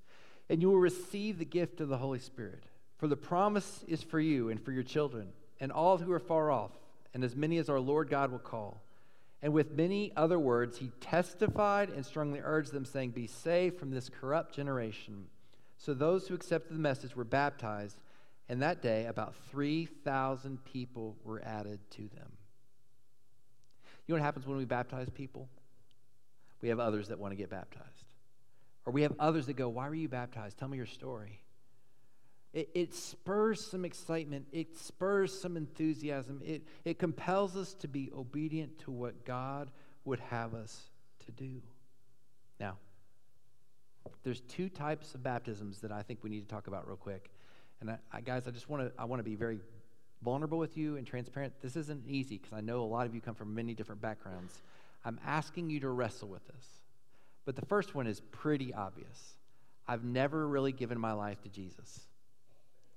And 0.51 0.61
you 0.61 0.69
will 0.69 0.81
receive 0.81 1.39
the 1.39 1.45
gift 1.45 1.81
of 1.81 1.89
the 1.89 1.99
Holy 1.99 2.19
Spirit. 2.19 2.65
For 2.99 3.07
the 3.07 3.15
promise 3.15 3.85
is 3.87 4.03
for 4.03 4.19
you 4.19 4.49
and 4.49 4.61
for 4.61 4.73
your 4.73 4.83
children, 4.83 5.29
and 5.61 5.71
all 5.71 5.97
who 5.97 6.11
are 6.11 6.19
far 6.19 6.51
off, 6.51 6.73
and 7.15 7.23
as 7.23 7.37
many 7.37 7.59
as 7.59 7.69
our 7.69 7.79
Lord 7.79 8.11
God 8.11 8.33
will 8.33 8.41
call. 8.41 8.83
And 9.47 9.55
with 9.55 9.77
many 9.77 10.11
other 10.17 10.41
words, 10.41 10.77
he 10.77 10.91
testified 11.01 11.91
and 11.91 12.05
strongly 12.05 12.41
urged 12.43 12.73
them, 12.73 12.85
saying, 12.85 13.11
Be 13.11 13.29
saved 13.29 13.79
from 13.79 13.93
this 13.93 14.09
corrupt 14.09 14.53
generation. 14.53 15.27
So 15.79 15.95
those 15.95 16.27
who 16.27 16.35
accepted 16.35 16.75
the 16.75 16.81
message 16.81 17.15
were 17.15 17.23
baptized, 17.23 17.97
and 18.49 18.61
that 18.61 18.83
day 18.83 19.07
about 19.07 19.37
3,000 19.53 20.65
people 20.65 21.17
were 21.23 21.41
added 21.45 21.79
to 21.93 22.09
them. 22.09 22.33
You 24.09 24.17
know 24.17 24.21
what 24.21 24.25
happens 24.25 24.49
when 24.49 24.59
we 24.59 24.65
baptize 24.65 25.09
people? 25.11 25.49
We 26.61 26.69
have 26.71 26.81
others 26.81 27.07
that 27.07 27.21
want 27.21 27.31
to 27.31 27.37
get 27.37 27.49
baptized. 27.49 28.05
Or 28.85 28.93
we 28.93 29.03
have 29.03 29.15
others 29.21 29.47
that 29.47 29.55
go, 29.55 29.69
Why 29.69 29.89
were 29.89 29.95
you 29.95 30.09
baptized? 30.09 30.59
Tell 30.59 30.67
me 30.67 30.77
your 30.77 30.87
story. 30.87 31.39
It, 32.57 32.71
it, 32.75 32.95
spurs 32.95 33.63
some 33.63 33.85
excitement, 33.85 34.47
it 34.51 34.79
spurs 34.79 35.39
some 35.39 35.59
enthusiasm, 35.59 36.41
it, 36.43 36.63
it 36.87 36.99
compels 36.99 37.55
us 37.55 37.75
to 37.75 37.87
be 37.87 38.11
obedient 38.17 38.79
to 38.79 38.91
what 38.91 39.27
God 39.27 39.71
would 40.07 40.21
have 40.21 40.55
us 40.55 40.85
to 41.27 41.33
do. 41.33 41.61
Now, 42.59 42.79
there's 44.25 44.41
two 44.41 44.71
types 44.71 45.15
of 45.15 45.23
baptisms 45.23 45.81
that 45.81 45.93
I 45.93 46.01
think 46.01 46.21
we 46.23 46.31
need 46.31 46.41
to 46.41 46.49
talk 46.49 46.67
about 46.67 46.87
real 46.87 46.97
quick. 46.97 47.31
And 47.83 47.91
I, 47.91 47.99
I, 48.11 48.23
guys, 48.23 48.49
I 48.49 48.53
just 48.53 48.71
want 48.71 48.85
to 48.85 48.93
I 48.99 49.05
want 49.05 49.21
to 49.21 49.25
be 49.25 49.35
very 49.35 49.59
vulnerable 50.23 50.57
with 50.57 50.79
you 50.79 50.97
and 50.97 51.07
transparent. 51.07 51.53
This 51.61 51.77
isn't 51.77 52.07
easy 52.09 52.39
because 52.39 52.55
I 52.55 52.63
know 52.63 52.81
a 52.81 52.89
lot 52.89 53.05
of 53.05 53.15
you 53.15 53.21
come 53.21 53.35
from 53.35 53.55
many 53.55 53.75
different 53.75 54.01
backgrounds. 54.01 54.63
I'm 55.05 55.21
asking 55.27 55.69
you 55.69 55.81
to 55.81 55.91
wrestle 55.91 56.29
with 56.29 56.47
this. 56.47 56.67
But 57.45 57.55
the 57.55 57.67
first 57.67 57.95
one 57.95 58.07
is 58.07 58.23
pretty 58.33 58.73
obvious. 58.73 59.35
I've 59.87 60.05
never 60.05 60.49
really 60.49 60.73
given 60.73 60.99
my 60.99 61.13
life 61.13 61.43
to 61.43 61.51
Jesus. 61.51 62.01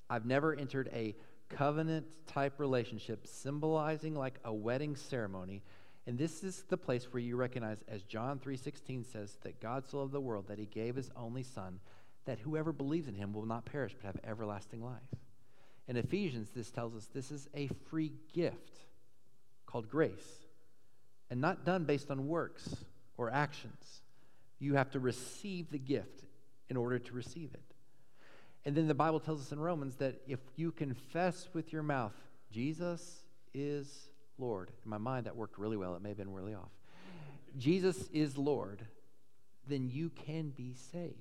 I've 0.09 0.25
never 0.25 0.53
entered 0.53 0.89
a 0.93 1.15
covenant 1.49 2.05
type 2.27 2.59
relationship 2.59 3.27
symbolizing 3.27 4.15
like 4.15 4.39
a 4.43 4.53
wedding 4.53 4.95
ceremony. 4.95 5.63
And 6.07 6.17
this 6.17 6.43
is 6.43 6.63
the 6.69 6.77
place 6.77 7.11
where 7.11 7.21
you 7.21 7.35
recognize, 7.35 7.83
as 7.87 8.01
John 8.03 8.39
3.16 8.39 9.05
says, 9.11 9.37
that 9.43 9.59
God 9.59 9.87
so 9.87 9.99
loved 9.99 10.11
the 10.11 10.19
world 10.19 10.47
that 10.47 10.59
he 10.59 10.65
gave 10.65 10.95
his 10.95 11.11
only 11.15 11.43
son, 11.43 11.79
that 12.25 12.39
whoever 12.39 12.71
believes 12.71 13.07
in 13.07 13.15
him 13.15 13.33
will 13.33 13.45
not 13.45 13.65
perish 13.65 13.95
but 13.95 14.05
have 14.05 14.19
everlasting 14.23 14.83
life. 14.83 15.01
In 15.87 15.97
Ephesians, 15.97 16.49
this 16.55 16.71
tells 16.71 16.95
us 16.95 17.07
this 17.07 17.31
is 17.31 17.47
a 17.55 17.69
free 17.89 18.11
gift 18.33 18.79
called 19.65 19.89
grace 19.89 20.45
and 21.29 21.41
not 21.41 21.65
done 21.65 21.83
based 21.83 22.09
on 22.09 22.27
works 22.27 22.75
or 23.17 23.31
actions. 23.31 24.01
You 24.59 24.75
have 24.75 24.91
to 24.91 24.99
receive 24.99 25.71
the 25.71 25.79
gift 25.79 26.23
in 26.69 26.77
order 26.77 26.99
to 26.99 27.13
receive 27.13 27.51
it. 27.53 27.68
And 28.65 28.75
then 28.75 28.87
the 28.87 28.93
Bible 28.93 29.19
tells 29.19 29.41
us 29.41 29.51
in 29.51 29.59
Romans 29.59 29.95
that 29.97 30.21
if 30.27 30.39
you 30.55 30.71
confess 30.71 31.47
with 31.53 31.71
your 31.71 31.83
mouth, 31.83 32.13
Jesus 32.51 33.23
is 33.53 34.09
Lord. 34.37 34.71
In 34.83 34.89
my 34.89 34.97
mind, 34.97 35.25
that 35.25 35.35
worked 35.35 35.57
really 35.57 35.77
well. 35.77 35.95
It 35.95 36.01
may 36.01 36.09
have 36.09 36.17
been 36.17 36.33
really 36.33 36.53
off. 36.53 36.71
Jesus 37.57 38.09
is 38.13 38.37
Lord, 38.37 38.85
then 39.67 39.89
you 39.89 40.09
can 40.09 40.49
be 40.49 40.73
saved. 40.91 41.15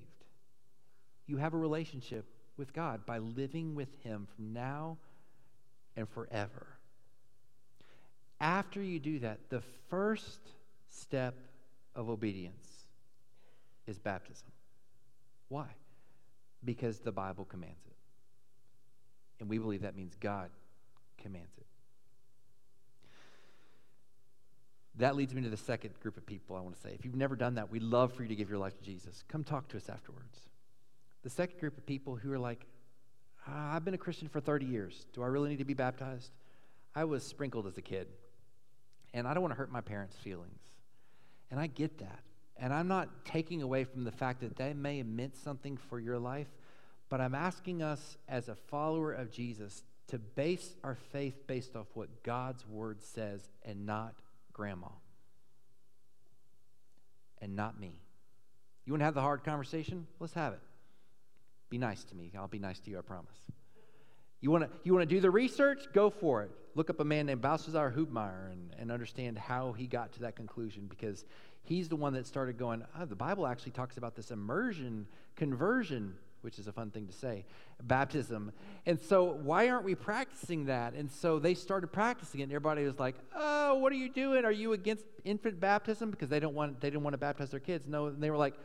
You 1.25 1.37
have 1.37 1.53
a 1.53 1.57
relationship 1.57 2.25
with 2.57 2.73
God 2.73 3.05
by 3.05 3.19
living 3.19 3.75
with 3.75 3.89
Him 4.03 4.27
from 4.35 4.53
now 4.53 4.97
and 5.95 6.07
forever. 6.09 6.67
After 8.39 8.81
you 8.81 8.99
do 8.99 9.19
that, 9.19 9.49
the 9.49 9.61
first 9.89 10.39
step 10.89 11.35
of 11.95 12.09
obedience 12.09 12.67
is 13.85 13.97
baptism. 13.99 14.47
Why? 15.49 15.67
Because 16.63 16.99
the 16.99 17.11
Bible 17.11 17.45
commands 17.45 17.85
it. 17.87 17.95
And 19.39 19.49
we 19.49 19.57
believe 19.57 19.81
that 19.81 19.95
means 19.95 20.15
God 20.19 20.49
commands 21.17 21.57
it. 21.57 21.65
That 24.97 25.15
leads 25.15 25.33
me 25.33 25.41
to 25.43 25.49
the 25.49 25.57
second 25.57 25.97
group 26.01 26.17
of 26.17 26.25
people 26.25 26.57
I 26.57 26.59
want 26.59 26.75
to 26.75 26.81
say. 26.81 26.93
If 26.93 27.05
you've 27.05 27.15
never 27.15 27.37
done 27.37 27.55
that, 27.55 27.71
we'd 27.71 27.83
love 27.83 28.13
for 28.13 28.23
you 28.23 28.29
to 28.29 28.35
give 28.35 28.49
your 28.49 28.57
life 28.57 28.77
to 28.77 28.83
Jesus. 28.83 29.23
Come 29.29 29.45
talk 29.45 29.69
to 29.69 29.77
us 29.77 29.87
afterwards. 29.87 30.49
The 31.23 31.29
second 31.29 31.59
group 31.59 31.77
of 31.77 31.85
people 31.85 32.17
who 32.17 32.33
are 32.33 32.39
like, 32.39 32.65
ah, 33.47 33.75
I've 33.75 33.85
been 33.85 33.93
a 33.93 33.99
Christian 33.99 34.27
for 34.27 34.41
30 34.41 34.65
years. 34.65 35.05
Do 35.13 35.23
I 35.23 35.27
really 35.27 35.49
need 35.49 35.59
to 35.59 35.65
be 35.65 35.73
baptized? 35.73 36.31
I 36.95 37.05
was 37.05 37.23
sprinkled 37.23 37.65
as 37.67 37.77
a 37.77 37.81
kid, 37.81 38.07
and 39.13 39.25
I 39.25 39.33
don't 39.33 39.41
want 39.41 39.53
to 39.53 39.57
hurt 39.57 39.71
my 39.71 39.81
parents' 39.81 40.17
feelings. 40.17 40.59
And 41.49 41.59
I 41.59 41.67
get 41.67 41.99
that. 41.99 42.19
And 42.59 42.73
I'm 42.73 42.87
not 42.87 43.25
taking 43.25 43.61
away 43.61 43.85
from 43.85 44.03
the 44.03 44.11
fact 44.11 44.41
that 44.41 44.57
they 44.57 44.73
may 44.73 44.97
have 44.97 45.07
meant 45.07 45.37
something 45.37 45.77
for 45.77 45.99
your 45.99 46.19
life, 46.19 46.49
but 47.07 47.21
I'm 47.21 47.33
asking 47.33 47.81
us 47.81 48.17
as 48.27 48.49
a 48.49 48.55
follower 48.55 49.13
of 49.13 49.31
Jesus 49.31 49.83
to 50.07 50.19
base 50.19 50.75
our 50.83 50.95
faith 51.11 51.47
based 51.47 51.75
off 51.75 51.87
what 51.93 52.23
God's 52.23 52.67
word 52.67 53.01
says 53.01 53.47
and 53.63 53.85
not 53.85 54.15
grandma 54.51 54.89
and 57.41 57.55
not 57.55 57.79
me. 57.79 57.93
You 58.85 58.93
want 58.93 59.01
to 59.01 59.05
have 59.05 59.13
the 59.13 59.21
hard 59.21 59.43
conversation? 59.43 60.07
Let's 60.19 60.33
have 60.33 60.53
it. 60.53 60.59
Be 61.69 61.77
nice 61.77 62.03
to 62.05 62.15
me. 62.15 62.31
I'll 62.37 62.47
be 62.47 62.59
nice 62.59 62.79
to 62.79 62.89
you, 62.89 62.97
I 62.97 63.01
promise. 63.01 63.37
You 64.41 64.51
want 64.51 64.63
to 64.63 64.69
you 64.83 64.93
want 64.93 65.07
to 65.07 65.15
do 65.15 65.21
the 65.21 65.29
research? 65.29 65.83
Go 65.93 66.09
for 66.09 66.43
it. 66.43 66.51
Look 66.73 66.89
up 66.89 66.99
a 66.99 67.03
man 67.03 67.25
named 67.25 67.41
Balthasar 67.41 67.93
Hubmaier 67.95 68.51
and, 68.51 68.73
and 68.79 68.91
understand 68.91 69.37
how 69.37 69.73
he 69.73 69.85
got 69.85 70.13
to 70.13 70.21
that 70.21 70.35
conclusion 70.35 70.87
because 70.89 71.25
he's 71.69 71.87
the 71.87 71.95
one 71.95 72.13
that 72.13 72.27
started 72.27 72.57
going, 72.57 72.83
oh, 72.99 73.05
the 73.05 73.15
Bible 73.15 73.47
actually 73.47 73.71
talks 73.71 73.97
about 73.97 74.15
this 74.15 74.31
immersion, 74.31 75.07
conversion, 75.35 76.15
which 76.41 76.57
is 76.57 76.67
a 76.67 76.71
fun 76.71 76.89
thing 76.89 77.05
to 77.05 77.13
say, 77.13 77.45
baptism. 77.83 78.51
And 78.85 78.99
so 78.99 79.23
why 79.25 79.69
aren't 79.69 79.85
we 79.85 79.93
practicing 79.93 80.65
that? 80.65 80.93
And 80.93 81.11
so 81.11 81.37
they 81.37 81.53
started 81.53 81.87
practicing 81.87 82.39
it, 82.39 82.43
and 82.43 82.51
everybody 82.51 82.83
was 82.83 82.99
like, 82.99 83.15
oh, 83.35 83.75
what 83.75 83.93
are 83.93 83.97
you 83.97 84.09
doing? 84.09 84.45
Are 84.45 84.51
you 84.51 84.73
against 84.73 85.05
infant 85.23 85.59
baptism? 85.59 86.09
Because 86.09 86.29
they 86.29 86.39
don't 86.39 86.55
want 86.55 86.81
they 86.81 86.89
didn't 86.89 87.03
want 87.03 87.13
to 87.13 87.19
baptize 87.19 87.51
their 87.51 87.59
kids. 87.59 87.87
No, 87.87 88.07
and 88.07 88.21
they 88.21 88.31
were 88.31 88.37
like, 88.37 88.55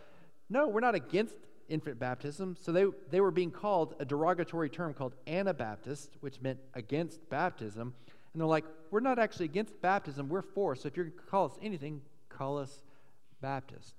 no, 0.49 0.67
we're 0.67 0.81
not 0.81 0.95
against 0.95 1.35
infant 1.69 1.99
baptism. 1.99 2.57
So 2.61 2.73
they, 2.73 2.87
they 3.11 3.21
were 3.21 3.31
being 3.31 3.51
called 3.51 3.95
a 3.99 4.05
derogatory 4.05 4.69
term 4.69 4.95
called 4.95 5.14
Anabaptist, 5.27 6.11
which 6.21 6.40
meant 6.40 6.59
against 6.75 7.29
baptism. 7.29 7.95
And 8.33 8.40
they're 8.40 8.49
like, 8.49 8.64
we're 8.90 9.01
not 9.01 9.19
actually 9.19 9.47
against 9.47 9.81
baptism, 9.81 10.29
we're 10.29 10.43
for. 10.43 10.75
So 10.75 10.88
if 10.88 10.97
you're 10.97 11.07
going 11.07 11.19
to 11.19 11.25
call 11.25 11.47
us 11.47 11.59
anything, 11.62 12.01
call 12.29 12.59
us 12.59 12.83
Baptists. 13.45 13.93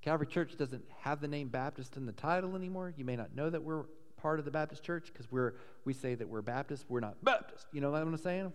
Calvary 0.00 0.28
Church 0.28 0.56
doesn't 0.56 0.84
have 1.00 1.20
the 1.20 1.26
name 1.26 1.48
Baptist 1.48 1.96
in 1.96 2.06
the 2.06 2.12
title 2.12 2.54
anymore. 2.54 2.94
You 2.96 3.04
may 3.04 3.16
not 3.16 3.34
know 3.34 3.50
that 3.50 3.64
we're 3.64 3.82
part 4.16 4.38
of 4.38 4.44
the 4.44 4.50
Baptist 4.52 4.84
church 4.84 5.10
because 5.12 5.28
we're 5.32 5.54
we 5.84 5.92
say 5.92 6.14
that 6.14 6.28
we're 6.28 6.40
Baptist. 6.40 6.84
We're 6.88 7.00
not 7.00 7.16
Baptist. 7.24 7.66
You 7.72 7.80
know 7.80 7.90
what 7.90 8.00
I'm 8.00 8.16
saying? 8.16 8.52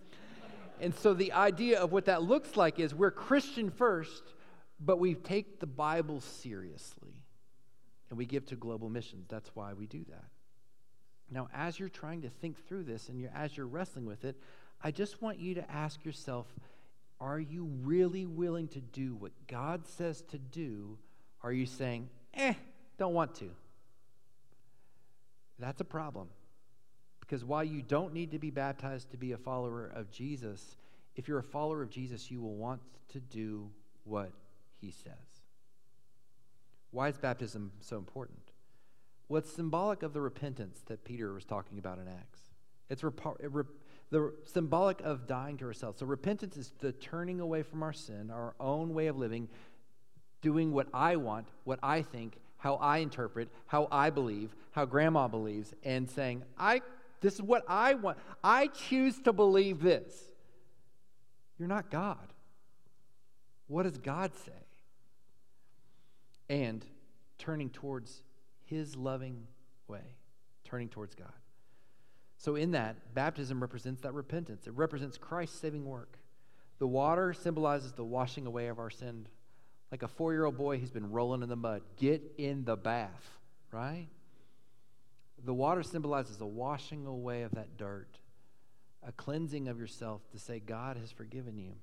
And 0.79 0.95
so 0.95 1.13
the 1.13 1.33
idea 1.33 1.81
of 1.81 1.91
what 1.91 2.05
that 2.05 2.23
looks 2.23 2.55
like 2.55 2.79
is 2.79 2.95
we're 2.95 3.11
Christian 3.11 3.69
first, 3.69 4.23
but 4.79 4.99
we 4.99 5.15
take 5.15 5.59
the 5.59 5.67
Bible 5.67 6.21
seriously 6.21 7.15
and 8.09 8.17
we 8.17 8.25
give 8.25 8.45
to 8.45 8.55
global 8.55 8.89
missions. 8.89 9.25
That's 9.27 9.49
why 9.53 9.73
we 9.73 9.85
do 9.85 10.05
that. 10.07 10.23
Now, 11.29 11.49
as 11.53 11.77
you're 11.77 11.89
trying 11.89 12.21
to 12.21 12.29
think 12.29 12.65
through 12.69 12.83
this 12.83 13.09
and 13.09 13.19
you're, 13.19 13.31
as 13.35 13.57
you're 13.57 13.67
wrestling 13.67 14.05
with 14.05 14.23
it, 14.23 14.37
I 14.81 14.91
just 14.91 15.21
want 15.21 15.39
you 15.39 15.55
to 15.55 15.69
ask 15.69 16.05
yourself 16.05 16.47
are 17.19 17.39
you 17.39 17.65
really 17.83 18.25
willing 18.25 18.67
to 18.69 18.81
do 18.81 19.15
what 19.15 19.31
God 19.47 19.87
says 19.87 20.21
to 20.29 20.37
do? 20.37 20.97
Are 21.41 21.51
you 21.51 21.65
saying, 21.65 22.09
eh, 22.33 22.53
don't 22.97 23.13
want 23.13 23.35
to? 23.35 23.49
That's 25.59 25.81
a 25.81 25.85
problem. 25.85 26.29
Because 27.19 27.43
while 27.43 27.63
you 27.63 27.81
don't 27.81 28.13
need 28.13 28.31
to 28.31 28.39
be 28.39 28.51
baptized 28.51 29.11
to 29.11 29.17
be 29.17 29.31
a 29.31 29.37
follower 29.37 29.91
of 29.93 30.11
Jesus, 30.11 30.77
if 31.15 31.27
you're 31.27 31.39
a 31.39 31.43
follower 31.43 31.81
of 31.81 31.89
Jesus, 31.89 32.31
you 32.31 32.41
will 32.41 32.55
want 32.55 32.81
to 33.09 33.19
do 33.19 33.69
what 34.03 34.31
he 34.79 34.91
says. 34.91 35.13
Why 36.91 37.09
is 37.09 37.17
baptism 37.17 37.71
so 37.81 37.97
important? 37.97 38.39
Well, 39.27 39.41
symbolic 39.41 40.03
of 40.03 40.13
the 40.13 40.21
repentance 40.21 40.81
that 40.85 41.03
Peter 41.03 41.33
was 41.33 41.43
talking 41.43 41.79
about 41.79 41.97
in 41.97 42.07
Acts. 42.07 42.39
It's 42.89 43.03
the 44.09 44.33
symbolic 44.45 45.01
of 45.01 45.27
dying 45.27 45.57
to 45.57 45.65
ourselves. 45.65 45.99
So 45.99 46.05
repentance 46.05 46.55
is 46.57 46.71
the 46.79 46.91
turning 46.93 47.39
away 47.39 47.63
from 47.63 47.83
our 47.83 47.93
sin, 47.93 48.31
our 48.31 48.55
own 48.59 48.93
way 48.93 49.07
of 49.07 49.17
living, 49.17 49.49
doing 50.41 50.71
what 50.71 50.87
I 50.93 51.17
want, 51.17 51.47
what 51.65 51.79
I 51.83 52.01
think, 52.01 52.37
how 52.57 52.75
I 52.75 52.99
interpret, 52.99 53.49
how 53.65 53.87
I 53.91 54.09
believe, 54.09 54.55
how 54.71 54.85
grandma 54.85 55.27
believes, 55.27 55.73
and 55.83 56.09
saying, 56.09 56.43
I 56.57 56.81
this 57.19 57.33
is 57.33 57.41
what 57.41 57.63
I 57.67 57.95
want. 57.95 58.17
I 58.43 58.67
choose 58.67 59.19
to 59.21 59.33
believe 59.33 59.81
this. 59.81 60.13
You're 61.57 61.67
not 61.67 61.89
God. 61.89 62.33
What 63.67 63.83
does 63.83 63.97
God 63.97 64.31
say? 64.45 64.51
And 66.49 66.85
turning 67.39 67.69
towards 67.69 68.21
his 68.65 68.95
loving 68.95 69.47
way, 69.87 70.15
turning 70.63 70.89
towards 70.89 71.15
God. 71.15 71.33
So, 72.37 72.55
in 72.55 72.71
that, 72.71 73.15
baptism 73.15 73.59
represents 73.59 74.01
that 74.01 74.13
repentance. 74.13 74.67
It 74.67 74.73
represents 74.75 75.17
Christ's 75.17 75.59
saving 75.59 75.85
work. 75.85 76.19
The 76.79 76.87
water 76.87 77.33
symbolizes 77.33 77.93
the 77.93 78.03
washing 78.03 78.45
away 78.45 78.67
of 78.67 78.79
our 78.79 78.91
sin. 78.91 79.27
Like 79.91 80.03
a 80.03 80.07
four 80.07 80.33
year 80.33 80.45
old 80.45 80.57
boy 80.57 80.77
who's 80.77 80.91
been 80.91 81.11
rolling 81.11 81.41
in 81.41 81.49
the 81.49 81.55
mud. 81.55 81.81
Get 81.97 82.21
in 82.37 82.65
the 82.65 82.75
bath, 82.75 83.39
right? 83.71 84.07
The 85.43 85.53
water 85.53 85.81
symbolizes 85.81 86.39
a 86.41 86.45
washing 86.45 87.05
away 87.05 87.43
of 87.43 87.51
that 87.51 87.77
dirt, 87.77 88.19
a 89.07 89.11
cleansing 89.11 89.67
of 89.67 89.79
yourself 89.79 90.21
to 90.31 90.39
say, 90.39 90.59
God 90.59 90.97
has 90.97 91.11
forgiven 91.11 91.57
you. 91.57 91.73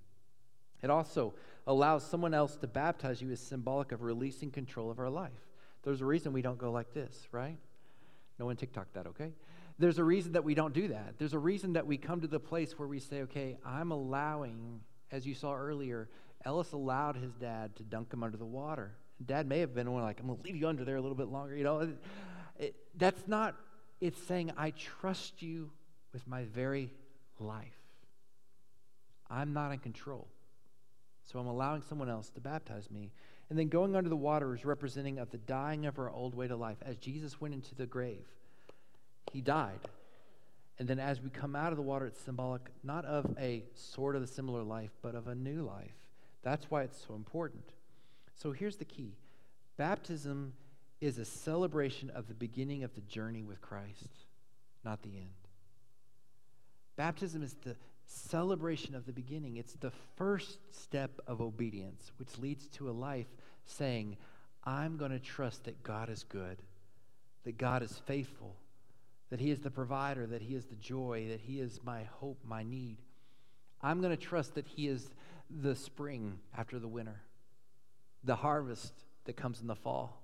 It 0.82 0.90
also 0.90 1.34
allows 1.66 2.04
someone 2.04 2.34
else 2.34 2.56
to 2.56 2.66
baptize 2.66 3.22
you 3.22 3.30
is 3.30 3.40
symbolic 3.40 3.92
of 3.92 4.02
releasing 4.02 4.50
control 4.50 4.90
of 4.90 4.98
our 4.98 5.08
life. 5.08 5.30
There's 5.82 6.00
a 6.00 6.04
reason 6.04 6.32
we 6.32 6.42
don't 6.42 6.58
go 6.58 6.70
like 6.70 6.92
this, 6.92 7.28
right? 7.32 7.56
No 8.38 8.46
one 8.46 8.56
TikTok 8.56 8.92
that, 8.92 9.06
okay? 9.06 9.32
There's 9.78 9.98
a 9.98 10.04
reason 10.04 10.32
that 10.32 10.44
we 10.44 10.54
don't 10.54 10.72
do 10.72 10.88
that. 10.88 11.14
There's 11.18 11.34
a 11.34 11.38
reason 11.38 11.72
that 11.72 11.87
we 11.87 11.96
come 11.96 12.20
to 12.20 12.28
the 12.28 12.38
place 12.38 12.78
where 12.78 12.87
we 12.87 13.00
say, 13.00 13.22
okay, 13.22 13.58
I'm 13.64 13.90
allowing, 13.90 14.80
as 15.10 15.26
you 15.26 15.34
saw 15.34 15.54
earlier, 15.54 16.08
Ellis 16.44 16.72
allowed 16.72 17.16
his 17.16 17.32
dad 17.34 17.74
to 17.76 17.82
dunk 17.82 18.12
him 18.12 18.22
under 18.22 18.37
the 18.37 18.44
water. 18.44 18.92
Dad 19.24 19.48
may 19.48 19.60
have 19.60 19.74
been 19.74 19.90
one 19.92 20.02
like, 20.02 20.20
I'm 20.20 20.26
going 20.26 20.38
to 20.38 20.44
leave 20.44 20.56
you 20.56 20.68
under 20.68 20.84
there 20.84 20.96
a 20.96 21.00
little 21.00 21.16
bit 21.16 21.28
longer. 21.28 21.56
You 21.56 21.64
know, 21.64 21.78
it, 21.80 21.88
it, 22.58 22.76
that's 22.96 23.26
not, 23.26 23.56
it's 24.00 24.20
saying, 24.22 24.52
I 24.56 24.70
trust 24.70 25.42
you 25.42 25.70
with 26.12 26.26
my 26.28 26.44
very 26.44 26.92
life. 27.40 27.74
I'm 29.28 29.52
not 29.52 29.72
in 29.72 29.78
control. 29.78 30.28
So 31.24 31.38
I'm 31.38 31.46
allowing 31.46 31.82
someone 31.82 32.10
else 32.10 32.30
to 32.30 32.40
baptize 32.40 32.90
me. 32.90 33.10
And 33.50 33.58
then 33.58 33.68
going 33.68 33.96
under 33.96 34.08
the 34.08 34.16
water 34.16 34.54
is 34.54 34.64
representing 34.64 35.18
of 35.18 35.30
the 35.30 35.38
dying 35.38 35.87
of 35.87 35.98
our 35.98 36.10
old 36.10 36.34
way 36.34 36.46
to 36.46 36.56
life. 36.56 36.78
As 36.82 36.96
Jesus 36.96 37.40
went 37.40 37.54
into 37.54 37.74
the 37.74 37.87
grave, 37.87 38.26
he 39.35 39.40
died. 39.40 39.81
And 40.79 40.88
then 40.88 41.01
as 41.01 41.20
we 41.20 41.29
come 41.29 41.55
out 41.57 41.73
of 41.73 41.77
the 41.77 41.83
water, 41.83 42.07
it's 42.07 42.20
symbolic 42.20 42.62
not 42.85 43.05
of 43.05 43.37
a 43.38 43.64
sort 43.75 44.16
of 44.16 44.23
a 44.23 44.27
similar 44.27 44.62
life, 44.62 44.90
but 45.03 45.14
of 45.14 45.27
a 45.27 45.35
new 45.35 45.62
life. 45.62 46.09
That's 46.42 46.70
why 46.70 46.83
it's 46.83 47.05
so 47.07 47.14
important. 47.14 47.64
So 48.37 48.53
here's 48.53 48.77
the 48.77 48.85
key 48.85 49.12
baptism 49.77 50.53
is 51.01 51.18
a 51.18 51.25
celebration 51.25 52.11
of 52.11 52.29
the 52.29 52.35
beginning 52.35 52.85
of 52.85 52.94
the 52.94 53.01
journey 53.03 53.42
with 53.42 53.61
Christ, 53.61 54.09
not 54.85 55.03
the 55.03 55.16
end. 55.16 55.29
Baptism 56.97 57.42
is 57.42 57.55
the 57.64 57.77
celebration 58.07 58.94
of 58.94 59.05
the 59.05 59.12
beginning. 59.12 59.57
It's 59.57 59.75
the 59.75 59.92
first 60.16 60.59
step 60.70 61.11
of 61.27 61.40
obedience, 61.40 62.12
which 62.18 62.38
leads 62.38 62.68
to 62.68 62.88
a 62.88 62.92
life 62.92 63.27
saying, 63.66 64.16
I'm 64.62 64.97
going 64.97 65.11
to 65.11 65.18
trust 65.18 65.64
that 65.64 65.83
God 65.83 66.09
is 66.09 66.23
good, 66.23 66.59
that 67.44 67.59
God 67.59 67.83
is 67.83 68.01
faithful, 68.07 68.55
that 69.30 69.40
He 69.40 69.50
is 69.50 69.60
the 69.60 69.70
provider, 69.70 70.26
that 70.26 70.42
He 70.42 70.54
is 70.54 70.66
the 70.66 70.76
joy, 70.76 71.26
that 71.28 71.40
He 71.40 71.60
is 71.60 71.80
my 71.84 72.04
hope, 72.20 72.38
my 72.44 72.62
need. 72.62 72.98
I'm 73.82 74.00
going 74.00 74.16
to 74.16 74.22
trust 74.22 74.54
that 74.54 74.66
He 74.66 74.88
is 74.88 75.10
the 75.50 75.74
spring 75.74 76.38
after 76.56 76.78
the 76.78 76.88
winter, 76.88 77.20
the 78.22 78.37
harvest 78.37 78.92
that 79.24 79.37
comes 79.37 79.60
in 79.60 79.66
the 79.66 79.74
fall. 79.74 80.20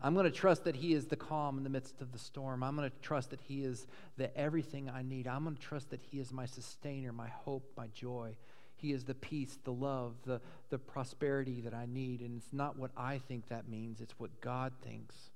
I'm 0.00 0.14
going 0.14 0.26
to 0.26 0.30
trust 0.30 0.64
that 0.64 0.76
He 0.76 0.94
is 0.94 1.06
the 1.06 1.16
calm 1.16 1.58
in 1.58 1.64
the 1.64 1.70
midst 1.70 2.00
of 2.00 2.12
the 2.12 2.18
storm. 2.18 2.62
I'm 2.62 2.76
going 2.76 2.88
to 2.88 2.96
trust 3.02 3.30
that 3.30 3.40
He 3.40 3.64
is 3.64 3.86
the 4.16 4.36
everything 4.36 4.88
I 4.88 5.02
need. 5.02 5.26
I'm 5.26 5.44
going 5.44 5.56
to 5.56 5.62
trust 5.62 5.90
that 5.90 6.00
He 6.02 6.20
is 6.20 6.32
my 6.32 6.46
sustainer, 6.46 7.12
my 7.12 7.28
hope, 7.28 7.72
my 7.76 7.88
joy. 7.88 8.36
He 8.76 8.92
is 8.92 9.04
the 9.04 9.14
peace, 9.14 9.58
the 9.64 9.72
love, 9.72 10.14
the, 10.24 10.40
the 10.70 10.78
prosperity 10.78 11.60
that 11.62 11.74
I 11.74 11.86
need. 11.86 12.20
And 12.20 12.36
it's 12.36 12.52
not 12.52 12.78
what 12.78 12.92
I 12.96 13.18
think 13.18 13.48
that 13.48 13.68
means, 13.68 14.00
it's 14.00 14.18
what 14.18 14.40
God 14.40 14.72
thinks. 14.84 15.30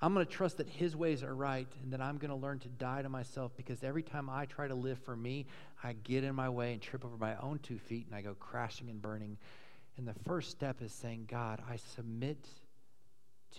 I'm 0.00 0.14
going 0.14 0.24
to 0.24 0.32
trust 0.32 0.58
that 0.58 0.68
His 0.68 0.94
ways 0.94 1.22
are 1.22 1.34
right 1.34 1.66
and 1.82 1.92
that 1.92 2.00
I'm 2.00 2.18
going 2.18 2.30
to 2.30 2.36
learn 2.36 2.60
to 2.60 2.68
die 2.68 3.02
to 3.02 3.08
myself 3.08 3.52
because 3.56 3.82
every 3.82 4.02
time 4.02 4.30
I 4.30 4.46
try 4.46 4.68
to 4.68 4.74
live 4.74 4.98
for 5.00 5.16
me, 5.16 5.46
I 5.82 5.94
get 6.04 6.22
in 6.22 6.34
my 6.34 6.48
way 6.48 6.72
and 6.72 6.80
trip 6.80 7.04
over 7.04 7.16
my 7.16 7.36
own 7.36 7.58
two 7.62 7.78
feet 7.78 8.06
and 8.06 8.14
I 8.14 8.22
go 8.22 8.34
crashing 8.34 8.88
and 8.90 9.02
burning. 9.02 9.36
And 9.96 10.06
the 10.06 10.14
first 10.24 10.50
step 10.50 10.82
is 10.82 10.92
saying, 10.92 11.26
God, 11.28 11.60
I 11.68 11.76
submit 11.76 12.46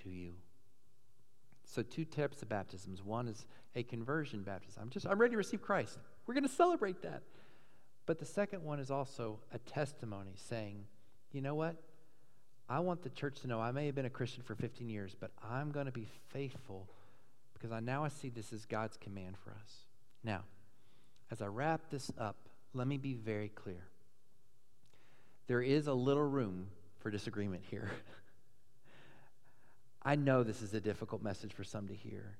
to 0.03 0.09
you. 0.09 0.33
So, 1.65 1.83
two 1.83 2.05
types 2.05 2.41
of 2.41 2.49
baptisms. 2.49 3.03
One 3.03 3.27
is 3.27 3.45
a 3.75 3.83
conversion 3.83 4.41
baptism. 4.41 4.81
I'm 4.81 4.89
just, 4.89 5.05
I'm 5.05 5.19
ready 5.19 5.31
to 5.31 5.37
receive 5.37 5.61
Christ. 5.61 5.99
We're 6.25 6.33
going 6.33 6.47
to 6.47 6.49
celebrate 6.49 7.01
that. 7.03 7.21
But 8.05 8.17
the 8.17 8.25
second 8.25 8.63
one 8.63 8.79
is 8.79 8.89
also 8.89 9.39
a 9.53 9.59
testimony 9.59 10.31
saying, 10.35 10.85
you 11.31 11.41
know 11.41 11.53
what? 11.53 11.75
I 12.69 12.79
want 12.79 13.01
the 13.01 13.09
church 13.09 13.41
to 13.41 13.47
know 13.47 13.59
I 13.59 13.71
may 13.71 13.87
have 13.87 13.95
been 13.95 14.05
a 14.05 14.11
Christian 14.11 14.43
for 14.43 14.53
15 14.53 14.89
years, 14.89 15.15
but 15.19 15.31
I'm 15.43 15.71
going 15.71 15.87
to 15.87 15.91
be 15.91 16.07
faithful 16.29 16.87
because 17.53 17.71
I 17.71 17.79
now 17.79 18.03
I 18.03 18.09
see 18.09 18.29
this 18.29 18.53
as 18.53 18.65
God's 18.65 18.95
command 18.95 19.35
for 19.43 19.51
us. 19.51 19.73
Now, 20.23 20.43
as 21.31 21.41
I 21.41 21.47
wrap 21.47 21.81
this 21.89 22.11
up, 22.19 22.35
let 22.73 22.87
me 22.87 22.97
be 22.97 23.15
very 23.15 23.49
clear. 23.49 23.87
There 25.47 25.63
is 25.63 25.87
a 25.87 25.93
little 25.93 26.23
room 26.23 26.67
for 26.99 27.09
disagreement 27.09 27.63
here. 27.69 27.89
I 30.03 30.15
know 30.15 30.43
this 30.43 30.61
is 30.61 30.75
a 30.75 30.79
difficult 30.79 31.23
message 31.23 31.53
for 31.53 31.63
some 31.63 31.87
to 31.87 31.95
hear. 31.95 32.37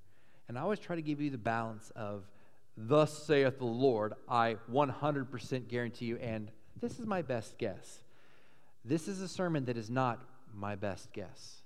And 0.47 0.57
I 0.57 0.61
always 0.61 0.79
try 0.79 0.95
to 0.95 1.01
give 1.01 1.19
you 1.19 1.31
the 1.31 1.37
balance 1.37 1.91
of, 1.95 2.23
Thus 2.77 3.25
saith 3.25 3.57
the 3.57 3.65
Lord, 3.65 4.13
I 4.29 4.57
100% 4.71 5.67
guarantee 5.67 6.05
you, 6.05 6.17
and 6.17 6.51
this 6.79 6.99
is 6.99 7.05
my 7.05 7.21
best 7.21 7.57
guess. 7.57 7.99
This 8.83 9.07
is 9.07 9.21
a 9.21 9.27
sermon 9.27 9.65
that 9.65 9.77
is 9.77 9.89
not 9.89 10.19
my 10.53 10.75
best 10.75 11.11
guess. 11.13 11.61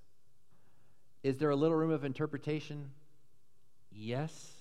Is 1.23 1.37
there 1.37 1.49
a 1.49 1.55
little 1.55 1.77
room 1.77 1.91
of 1.91 2.03
interpretation? 2.03 2.91
Yes. 3.91 4.51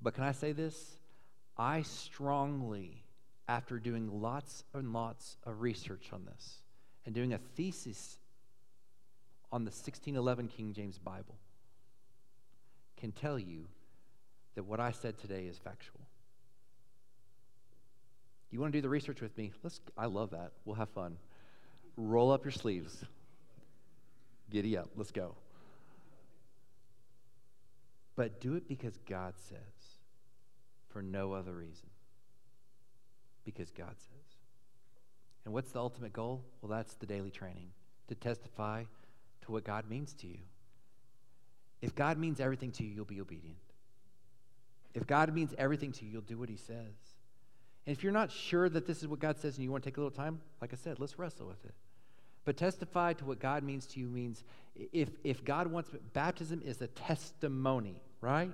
But 0.00 0.14
can 0.14 0.24
I 0.24 0.32
say 0.32 0.52
this? 0.52 0.96
I 1.56 1.82
strongly, 1.82 3.04
after 3.48 3.78
doing 3.78 4.22
lots 4.22 4.64
and 4.72 4.92
lots 4.92 5.36
of 5.44 5.60
research 5.60 6.10
on 6.12 6.24
this 6.24 6.58
and 7.04 7.14
doing 7.14 7.32
a 7.32 7.38
thesis 7.38 8.18
on 9.52 9.64
the 9.64 9.70
1611 9.70 10.48
King 10.48 10.72
James 10.72 10.98
Bible, 10.98 11.36
can 12.96 13.12
tell 13.12 13.38
you 13.38 13.66
that 14.54 14.64
what 14.64 14.80
I 14.80 14.92
said 14.92 15.18
today 15.18 15.44
is 15.44 15.58
factual. 15.58 16.00
You 18.50 18.60
want 18.60 18.72
to 18.72 18.78
do 18.78 18.82
the 18.82 18.88
research 18.88 19.20
with 19.20 19.36
me? 19.36 19.52
Let's 19.62 19.80
I 19.98 20.06
love 20.06 20.30
that. 20.30 20.52
We'll 20.64 20.76
have 20.76 20.88
fun. 20.90 21.16
Roll 21.96 22.32
up 22.32 22.44
your 22.44 22.52
sleeves. 22.52 23.04
Giddy 24.50 24.76
up. 24.76 24.88
Let's 24.96 25.10
go. 25.10 25.34
But 28.16 28.40
do 28.40 28.54
it 28.54 28.68
because 28.68 28.96
God 29.08 29.34
says, 29.48 29.58
for 30.90 31.02
no 31.02 31.32
other 31.32 31.52
reason. 31.52 31.88
Because 33.44 33.70
God 33.70 33.94
says. 33.98 34.24
And 35.44 35.52
what's 35.52 35.72
the 35.72 35.80
ultimate 35.80 36.12
goal? 36.12 36.44
Well, 36.62 36.70
that's 36.70 36.94
the 36.94 37.06
daily 37.06 37.30
training 37.30 37.68
to 38.08 38.14
testify 38.14 38.84
to 39.42 39.52
what 39.52 39.64
God 39.64 39.88
means 39.90 40.14
to 40.14 40.26
you. 40.26 40.38
If 41.82 41.94
God 41.94 42.16
means 42.16 42.40
everything 42.40 42.70
to 42.72 42.84
you, 42.84 42.94
you'll 42.94 43.04
be 43.04 43.20
obedient. 43.20 43.58
If 44.94 45.06
God 45.06 45.34
means 45.34 45.52
everything 45.58 45.92
to 45.92 46.04
you, 46.04 46.12
you'll 46.12 46.22
do 46.22 46.38
what 46.38 46.48
He 46.48 46.56
says. 46.56 46.94
And 47.86 47.94
if 47.94 48.02
you're 48.02 48.12
not 48.12 48.30
sure 48.30 48.68
that 48.68 48.86
this 48.86 49.02
is 49.02 49.08
what 49.08 49.18
God 49.18 49.38
says 49.38 49.56
and 49.56 49.64
you 49.64 49.70
want 49.70 49.84
to 49.84 49.90
take 49.90 49.98
a 49.98 50.00
little 50.00 50.16
time, 50.16 50.40
like 50.62 50.72
I 50.72 50.76
said, 50.76 50.98
let's 51.00 51.18
wrestle 51.18 51.46
with 51.46 51.62
it. 51.64 51.74
But 52.44 52.56
testify 52.56 53.14
to 53.14 53.24
what 53.24 53.40
God 53.40 53.62
means 53.62 53.86
to 53.88 54.00
you 54.00 54.06
means 54.06 54.44
if, 54.92 55.08
if 55.22 55.44
God 55.44 55.68
wants, 55.68 55.90
baptism 56.12 56.60
is 56.64 56.82
a 56.82 56.88
testimony, 56.88 58.02
right? 58.20 58.50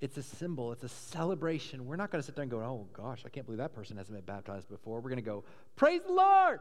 It's 0.00 0.16
a 0.16 0.22
symbol, 0.22 0.72
it's 0.72 0.84
a 0.84 0.88
celebration. 0.88 1.86
We're 1.86 1.96
not 1.96 2.10
going 2.10 2.20
to 2.20 2.26
sit 2.26 2.34
there 2.34 2.42
and 2.42 2.50
go, 2.50 2.58
oh 2.58 2.86
gosh, 2.92 3.22
I 3.24 3.28
can't 3.28 3.46
believe 3.46 3.58
that 3.58 3.74
person 3.74 3.96
hasn't 3.96 4.14
been 4.14 4.24
baptized 4.24 4.68
before. 4.68 4.96
We're 4.96 5.10
going 5.10 5.16
to 5.16 5.22
go, 5.22 5.44
praise 5.76 6.02
the 6.06 6.12
Lord, 6.12 6.60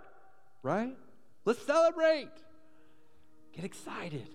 right? 0.61 0.95
Let's 1.45 1.65
celebrate. 1.65 2.31
Get 3.53 3.65
excited. 3.65 4.27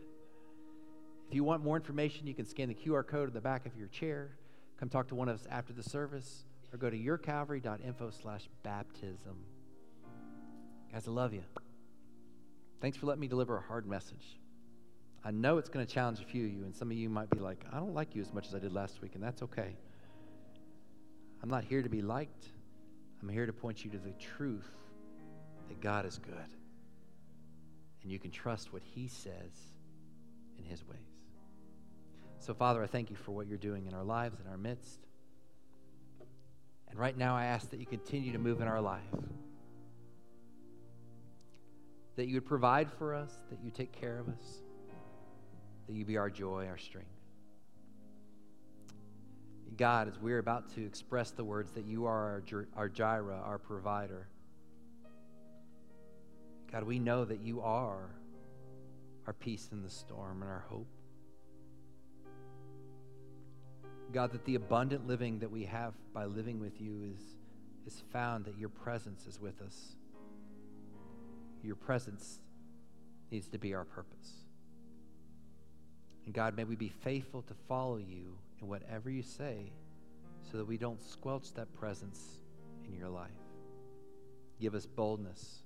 If 1.29 1.35
you 1.35 1.45
want 1.45 1.63
more 1.63 1.77
information, 1.77 2.27
you 2.27 2.35
can 2.35 2.47
scan 2.47 2.69
the 2.69 2.75
QR 2.75 3.07
code 3.07 3.29
in 3.29 3.35
the 3.35 3.41
back 3.41 3.65
of 3.67 3.77
your 3.77 3.89
chair. 3.89 4.31
Come 4.79 4.89
talk 4.89 5.09
to 5.09 5.15
one 5.15 5.29
of 5.29 5.37
us 5.37 5.47
after 5.51 5.73
the 5.73 5.83
service 5.83 6.45
or 6.73 6.79
go 6.79 6.91
to 6.91 6.99
yourcalvary.info 6.99 8.11
slash 8.23 8.49
baptism. 8.63 9.37
Guys, 10.93 11.07
I 11.07 11.11
love 11.11 11.33
you. 11.33 11.43
Thanks 12.81 12.97
for 12.97 13.07
letting 13.07 13.21
me 13.21 13.29
deliver 13.29 13.57
a 13.57 13.61
hard 13.61 13.87
message. 13.87 14.39
I 15.23 15.31
know 15.31 15.59
it's 15.59 15.69
going 15.69 15.85
to 15.85 15.93
challenge 15.93 16.21
a 16.21 16.25
few 16.25 16.47
of 16.47 16.53
you, 16.53 16.65
and 16.65 16.75
some 16.75 16.91
of 16.91 16.97
you 16.97 17.11
might 17.11 17.29
be 17.29 17.41
like, 17.41 17.65
I 17.71 17.79
don't 17.79 17.95
like 17.95 18.15
you 18.15 18.23
as 18.23 18.33
much 18.33 18.47
as 18.47 18.55
I 18.55 18.59
did 18.59 18.73
last 18.73 19.03
week, 19.03 19.15
and 19.15 19.23
that's 19.23 19.43
okay. 19.43 19.77
I'm 21.43 21.51
not 21.51 21.65
here 21.65 21.83
to 21.83 21.91
be 21.91 22.01
liked. 22.01 22.47
I'm 23.21 23.29
here 23.29 23.45
to 23.45 23.53
point 23.53 23.85
you 23.85 23.91
to 23.91 23.99
the 23.99 24.13
truth 24.13 24.71
that 25.69 25.81
God 25.81 26.07
is 26.07 26.19
good. 26.19 26.35
And 28.03 28.11
you 28.11 28.19
can 28.19 28.31
trust 28.31 28.73
what 28.73 28.83
He 28.83 29.09
says 29.09 29.53
in 30.57 30.65
His 30.65 30.87
ways. 30.87 30.99
So, 32.39 32.55
Father, 32.55 32.83
I 32.83 32.87
thank 32.87 33.11
you 33.11 33.17
for 33.17 33.33
what 33.33 33.47
you're 33.47 33.59
doing 33.59 33.87
in 33.87 33.93
our 33.93 34.05
lives, 34.05 34.41
in 34.41 34.51
our 34.51 34.57
midst. 34.57 35.01
And 36.89 36.99
right 36.99 37.17
now, 37.17 37.37
I 37.37 37.45
ask 37.45 37.69
that 37.71 37.79
you 37.79 37.85
continue 37.85 38.33
to 38.33 38.39
move 38.39 38.63
in 38.63 38.69
our 38.69 38.81
life. 38.81 39.03
That 42.17 42.27
you 42.27 42.35
would 42.35 42.47
provide 42.47 42.91
for 42.93 43.15
us, 43.15 43.33
that 43.51 43.59
you 43.63 43.71
take 43.71 43.93
care 43.93 44.19
of 44.19 44.29
us, 44.29 44.63
that 45.87 45.95
you 45.95 46.05
be 46.05 46.17
our 46.17 46.31
joy, 46.31 46.67
our 46.67 46.79
strength. 46.79 47.09
God, 49.77 50.09
as 50.09 50.19
we're 50.19 50.39
about 50.39 50.75
to 50.75 50.85
express 50.85 51.31
the 51.31 51.45
words 51.45 51.71
that 51.71 51.87
you 51.87 52.05
are 52.05 52.43
our, 52.53 52.67
our 52.77 52.89
Jireh, 52.89 53.41
our 53.43 53.59
provider, 53.59 54.29
God, 56.71 56.85
we 56.85 56.99
know 56.99 57.25
that 57.25 57.41
you 57.41 57.63
are 57.63 58.11
our 59.27 59.33
peace 59.33 59.69
in 59.73 59.83
the 59.83 59.91
storm 59.91 60.43
and 60.43 60.51
our 60.51 60.65
hope. 60.69 60.87
God, 64.13 64.33
that 64.33 64.45
the 64.45 64.57
abundant 64.57 65.07
living 65.07 65.39
that 65.39 65.51
we 65.51 65.65
have 65.65 65.95
by 66.13 66.25
living 66.25 66.61
with 66.61 66.81
you 66.81 67.13
is, 67.15 67.21
is 67.87 68.03
found 68.13 68.45
that 68.45 68.59
your 68.59 68.69
presence 68.69 69.27
is 69.27 69.41
with 69.41 69.63
us. 69.63 69.97
Your 71.63 71.77
presence 71.77 72.41
needs 73.31 73.49
to 73.49 73.59
be 73.59 73.75
our 73.75 73.85
purpose. 73.85 74.33
And 76.25 76.35
God, 76.35 76.57
may 76.57 76.65
we 76.65 76.77
be 76.77 76.89
faithful 76.89 77.43
to 77.43 77.55
follow 77.69 77.97
you 77.97 78.37
in 78.61 78.69
whatever 78.69 79.11
you 79.11 79.23
say 79.23 79.73
so 80.51 80.59
that 80.59 80.67
we 80.67 80.77
don't 80.77 81.01
squelch 81.03 81.53
that 81.55 81.73
presence 81.75 82.21
in 82.87 82.97
your 82.97 83.09
life. 83.09 83.31
Give 84.61 84.75
us 84.75 84.87
boldness, 84.87 85.61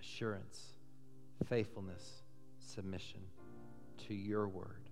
assurance, 0.00 0.74
faithfulness, 1.48 2.22
submission 2.58 3.20
to 4.06 4.14
your 4.14 4.48
word. 4.48 4.88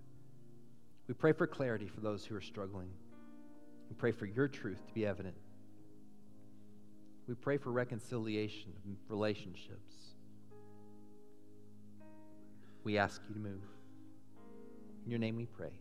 We 1.07 1.13
pray 1.13 1.31
for 1.31 1.47
clarity 1.47 1.87
for 1.87 2.01
those 2.01 2.25
who 2.25 2.35
are 2.35 2.41
struggling. 2.41 2.89
We 3.89 3.95
pray 3.95 4.11
for 4.11 4.25
your 4.25 4.47
truth 4.47 4.85
to 4.87 4.93
be 4.93 5.05
evident. 5.05 5.35
We 7.27 7.35
pray 7.35 7.57
for 7.57 7.71
reconciliation 7.71 8.73
of 8.75 8.97
relationships. 9.09 10.15
We 12.87 12.97
ask 12.97 13.21
you 13.27 13.33
to 13.33 13.41
move. 13.41 13.59
In 15.03 15.11
your 15.11 15.19
name 15.19 15.35
we 15.35 15.45
pray. 15.45 15.73